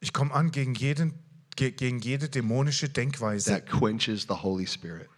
[0.00, 1.14] Ich komme an gegen, jeden,
[1.56, 5.08] ge- gegen jede dämonische Denkweise, that quenches the Holy Spirit.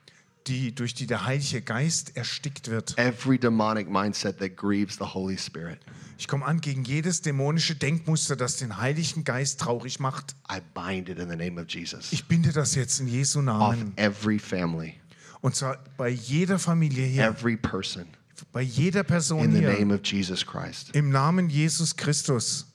[0.46, 2.96] Die durch die der Heilige Geist erstickt wird.
[2.98, 5.78] Every demonic mindset that grieves the Holy Spirit.
[6.18, 10.36] Ich komme an gegen jedes dämonische Denkmuster, das den Heiligen Geist traurig macht.
[10.50, 12.12] I bind it in the name of Jesus.
[12.12, 13.92] Ich binde das jetzt in Jesu Namen.
[13.96, 14.94] every family,
[15.40, 18.06] Und zwar bei jeder Familie hier, every person,
[18.52, 19.72] bei jeder Person in the hier.
[19.78, 20.90] name of Jesus Christ.
[20.94, 22.66] Im Namen Jesus Christus.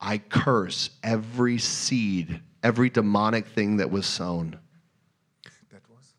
[0.00, 4.58] I curse every seed, every demonic thing that was sown.
[5.72, 6.14] That was?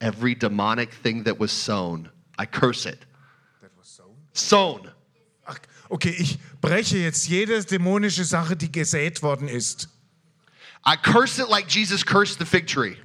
[0.00, 3.04] Every demonic thing that was sown, I curse it.
[3.60, 4.00] That was
[4.32, 4.90] Sown.
[5.46, 5.58] Ach,
[5.90, 9.88] okay, ich breche jetzt jede dämonische Sache, die gesät worden ist.
[10.86, 12.96] I curse it like Jesus cursed the fig tree,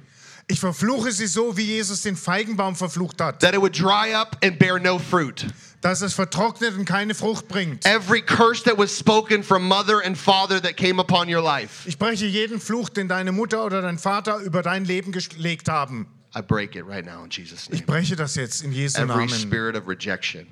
[0.48, 4.36] Ich verfluche sie so, wie Jesus den Feigenbaum verflucht hat, that it would dry up
[4.42, 5.46] and bear no fruit.
[5.80, 7.86] Dass es vertrocknet und keine Frucht bringt.
[7.86, 11.98] Every curse that was spoken from mother and father that came upon your life, Ich
[11.98, 16.06] breche jeden Fluch, den deine Mutter oder dein Vater über dein Leben gelegt haben.
[16.36, 17.86] I break it right now in Jesus' Ich name.
[17.86, 19.28] breche das jetzt in Jesu Every Namen.
[19.30, 20.46] spirit of rejection,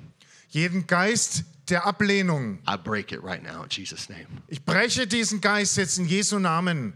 [0.49, 2.57] Jeden Geist der Ablehnung.
[2.67, 4.25] I break it right now in Jesus' name.
[4.47, 6.93] Ich breche diesen Geist jetzt in Jesu Namen.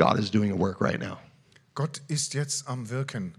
[0.00, 1.18] God is doing a work right now.
[1.74, 3.34] Gott ist jetzt am Wirken.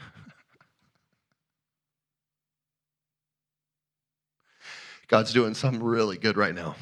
[5.06, 6.74] God's doing something really good right now.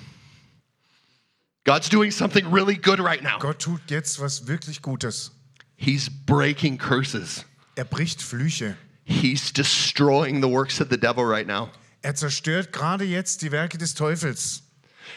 [1.64, 3.38] God's doing something really good right now.
[3.38, 5.32] Gott tut jetzt was wirklich Gutes.
[5.76, 7.44] He's breaking curses.
[7.76, 8.76] Er bricht Flüche.
[9.04, 11.72] He's destroying the works of the devil right now.
[12.04, 14.62] Er zerstört gerade jetzt die Werke des Teufels.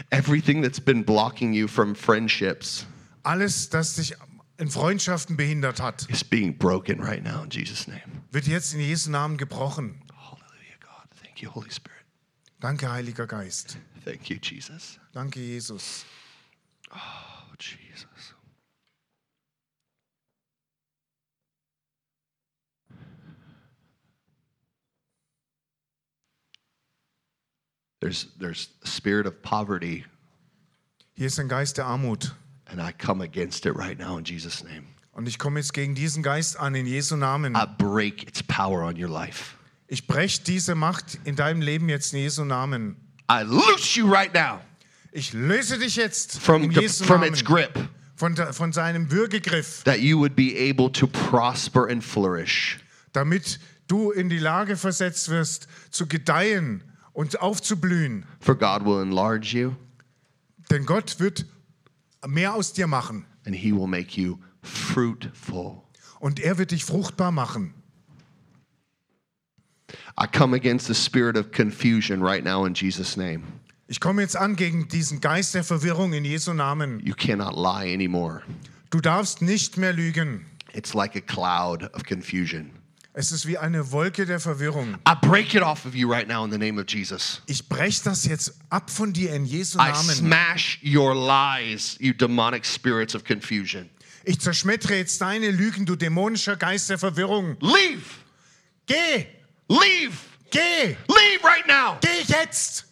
[0.09, 2.85] Everything that's been blocking you from friendships
[3.23, 4.15] Alles, das dich
[4.57, 8.01] in Freundschaften behindert hat, is being broken right now in Jesus' name.
[8.31, 10.01] wird jetzt in Jesu Namen gebrochen.
[10.15, 11.09] Hallelujah, God.
[11.21, 12.05] Thank you, Holy Spirit.
[12.61, 13.77] Danke, Heiliger Geist.
[14.05, 14.97] Thank you, Jesus.
[15.11, 16.05] Danke, Jesus.
[16.91, 18.06] Oh, Jesus.
[28.07, 30.05] There's, there's a spirit of poverty,
[31.17, 32.31] Hier ist ein Geist der Armut.
[32.67, 34.85] and I come against it right now in Jesus' name.
[35.11, 37.53] Und ich komme jetzt gegen diesen Geist an in Jesu Namen.
[37.55, 39.55] I break its power on your life.
[39.87, 42.95] Ich breche diese Macht in deinem Leben jetzt in Jesu Namen.
[43.29, 44.61] I loose you right now
[45.11, 47.77] Ich löse dich jetzt from, the, from its grip,
[48.15, 52.79] von, von seinem Würgegriff, that you would be able to prosper and flourish.
[53.11, 56.85] damit du in die Lage versetzt wirst, zu gedeihen
[57.17, 58.25] und aufzublühen.
[58.39, 59.71] For God will enlarge you,
[60.69, 61.45] Denn Gott wird
[62.27, 65.81] mehr aus dir machen and He will make you fruitful.
[66.19, 67.73] und er wird dich fruchtbar machen.
[70.19, 73.41] I come against the spirit of confusion right now in Jesus' name.
[73.87, 76.99] Ich komme jetzt an gegen diesen Geist der Verwirrung in Jesu Namen.
[76.99, 78.43] You cannot lie anymore.
[78.91, 80.45] Du darfst nicht mehr lügen.
[80.73, 82.69] It's like a cloud of confusion.
[83.19, 84.93] Es ist wie eine Wolke der Verwirrung.
[85.07, 87.41] I break it off of you right now in the name of Jesus.
[87.47, 90.15] Ich breche das jetzt ab von dir in Jesu I Namen.
[90.15, 93.89] smash your lies, you demonic spirits of confusion.
[94.23, 97.57] Ich zerschmettere jetzt deine Lügen, du dämonischer Geist der Verwirrung.
[97.59, 98.03] Leave!
[98.85, 99.25] Geh!
[99.67, 100.13] Leave!
[100.51, 100.95] Geh!
[101.07, 101.97] Leave right now!
[102.01, 102.85] Geh jetzt!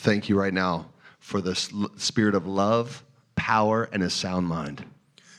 [0.00, 0.86] Thank you right now
[1.18, 3.04] for this l- spirit of love,
[3.46, 4.84] power, and a sound mind.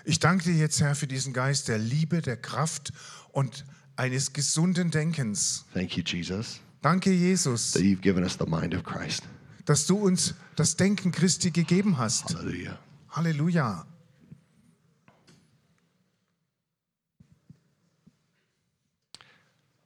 [0.06, 2.92] Ich danke dir jetzt, Herr, für diesen Geist der Liebe, der Kraft
[3.32, 5.66] und eines gesunden Denkens.
[5.74, 9.24] Thank you, Jesus, Danke, Jesus, that you've given us the mind of Christ.
[9.66, 12.36] dass du uns das Denken Christi gegeben hast.
[12.36, 12.80] Hallelujah.
[13.10, 13.86] Halleluja.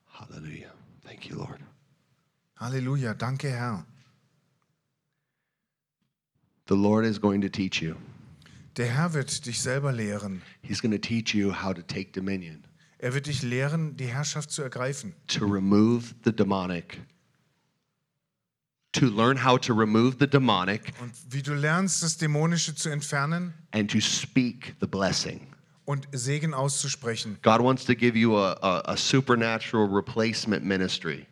[0.07, 0.71] Hallelujah.
[1.03, 1.59] Thank you, Lord.
[2.57, 3.13] Halleluja.
[3.13, 3.85] Danke, Herr.
[6.67, 7.95] The Lord is going to teach you.
[8.77, 10.41] Der Herr wird dich selber lehren.
[10.61, 12.63] He's going to teach you how to take dominion,
[12.97, 15.13] Er wird dich lehren, die Herrschaft zu ergreifen.
[15.27, 16.99] to remove the demonic,
[18.93, 23.53] to learn how to remove the demonic Und wie du lernst, das Dämonische zu entfernen
[23.71, 25.47] and to speak the blessing.
[25.85, 27.37] und Segen auszusprechen.
[27.43, 31.27] God wants to give you a, a, a supernatural replacement ministry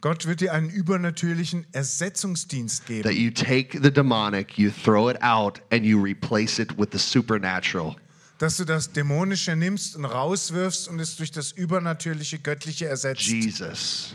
[0.00, 5.20] Gott wird dir einen übernatürlichen Ersetzungsdienst that geben, you take the demonic, you throw it
[5.22, 7.96] out, and you replace it with the supernatural.
[8.38, 13.26] dass du das Dämonische nimmst und rauswirfst und es durch das Übernatürliche, Göttliche ersetzt.
[13.26, 14.14] Jesus.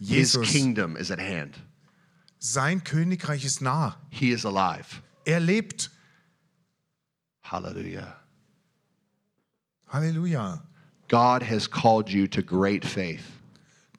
[0.00, 1.56] His Jesus, kingdom is at hand.
[2.38, 3.96] sein Königreich ist nah.
[4.10, 5.02] He is alive.
[5.24, 5.90] Er lebt.
[7.42, 8.16] Hallelujah.
[9.92, 10.62] Halleluja.
[11.08, 13.39] God has called you to great faith.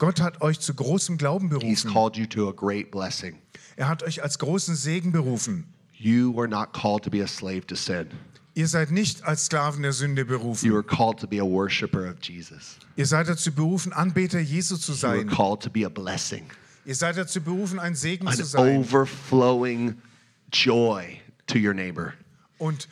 [0.02, 1.94] Gott hat euch zu großem Glauben He's berufen.
[1.94, 3.38] called you to a great blessing.
[3.76, 5.66] Er hat euch als großen Segen berufen.
[5.94, 8.08] You were not called to be a slave to sin.
[8.56, 10.72] Ihr seid nicht als Sklaven der Sünde You berufen.
[10.72, 12.78] were called to be a worshiper of Jesus.
[12.96, 15.30] Ihr seid dazu berufen, Anbeter Jesu zu You were sein.
[15.30, 16.46] called to be a blessing,
[16.84, 18.78] Ihr seid dazu berufen, ein Segen an zu sein.
[18.80, 20.02] overflowing
[20.52, 22.14] joy to your neighbor.
[22.58, 22.88] Und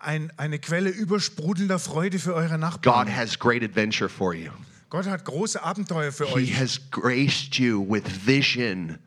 [0.00, 3.08] ein, eine Quelle übersprudelnder Freude für eure God Nachbarn.
[3.08, 4.52] has great adventure for you.
[4.92, 6.60] Gott hat große Abenteuer für He euch.
[6.60, 8.98] has graced you with vision,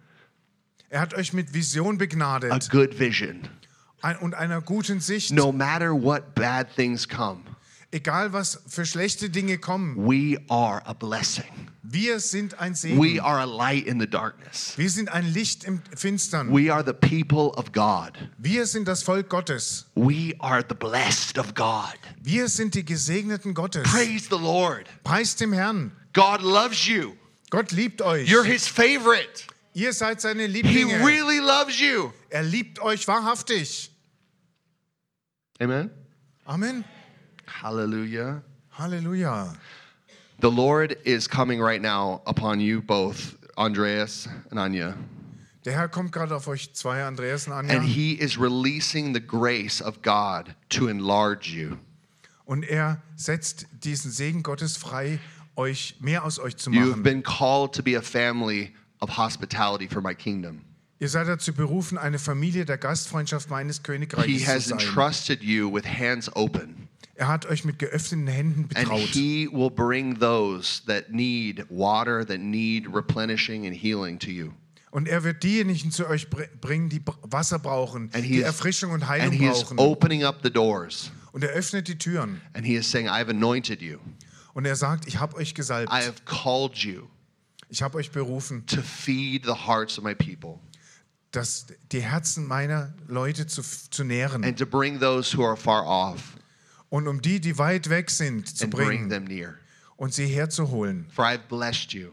[0.89, 3.47] Er hat euch mit Vision a begnadet good vision.
[4.01, 5.29] ein- und einer guten Sicht.
[5.31, 7.43] No matter what bad things come,
[7.95, 11.45] Egal was für schlechte Dinge kommen, we are a blessing.
[11.81, 13.19] wir sind ein We Segen.
[13.21, 14.73] are a light in the darkness.
[14.75, 16.53] Wir sind ein Licht im Finstern.
[16.53, 18.11] We are the people of God.
[18.37, 19.85] Wir sind das Volk Gottes.
[19.95, 21.95] We are the blessed of God.
[22.21, 23.83] Wir sind die Gesegneten Gottes.
[23.89, 24.89] Praise the Lord.
[25.05, 25.93] Preist dem Herrn.
[26.11, 27.13] God loves you.
[27.49, 28.29] Gott liebt euch.
[28.29, 29.45] You're his favorite.
[29.73, 31.01] Ihr seid seine He Lieblinge.
[31.05, 32.11] really loves you.
[32.29, 33.89] Er liebt euch wahrhaftig.
[35.61, 35.89] Amen.
[36.45, 36.83] Amen.
[37.47, 38.41] Hallelujah.
[38.77, 39.55] Halleluja.
[40.39, 44.95] The Lord is coming right now upon you both, Andreas and Anya.
[45.63, 47.73] Der Herr kommt gerade auf euch zwei, Andreas und Anja.
[47.77, 51.77] And he is releasing the grace of God to enlarge you.
[52.45, 55.19] Und er setzt diesen Segen Gottes frei,
[55.55, 57.03] euch mehr aus euch zu You've machen.
[57.03, 60.61] been called to be a family of hospitality for my kingdom.
[60.99, 64.79] Ihr seid dazu berufen, eine Familie der Gastfreundschaft meines Königreichs has zu sein.
[64.79, 66.84] entrusted you with hands open.
[67.17, 68.99] Er hat euch mit geöffneten Händen And betraut.
[69.13, 74.51] he will bring those that need water, that need replenishing and healing to you.
[74.91, 78.91] Und er wird diejenigen zu euch br- bringen, die Wasser brauchen, And die is, Erfrischung
[78.91, 79.79] und and Heilung he is brauchen.
[79.79, 81.11] opening up the doors.
[81.31, 82.41] Und er öffnet die Türen.
[82.53, 83.97] And he is saying, I've anointed you.
[84.53, 85.91] Und er sagt, ich habe euch gesalbt.
[85.91, 87.07] I have called you
[87.69, 90.59] Ich habe euch berufen, to feed the hearts of my people
[91.31, 94.45] dass die Herzen meiner Leute zu, zu nähren.
[94.45, 96.37] and to bring those who are far off
[96.95, 99.55] Und um die, die weit weg sind, zu and bring bringen near.
[99.97, 101.07] und sie herzuholen.
[101.09, 102.11] For I've blessed you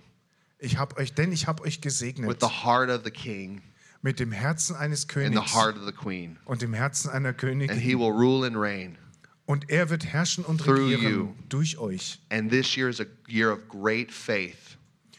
[0.59, 3.63] Ich habe euch, denn ich habe euch with gesegnet the heart of the king
[4.03, 6.37] mit dem Herzen eines and the Königs heart of the queen.
[6.47, 7.79] und dem Herzen einer And Königin.
[7.79, 8.99] he will rule and reign.
[9.47, 11.35] Und er wird herrschen und Through regieren you.
[11.49, 12.19] durch euch.
[12.31, 14.77] And this year is a year of great faith.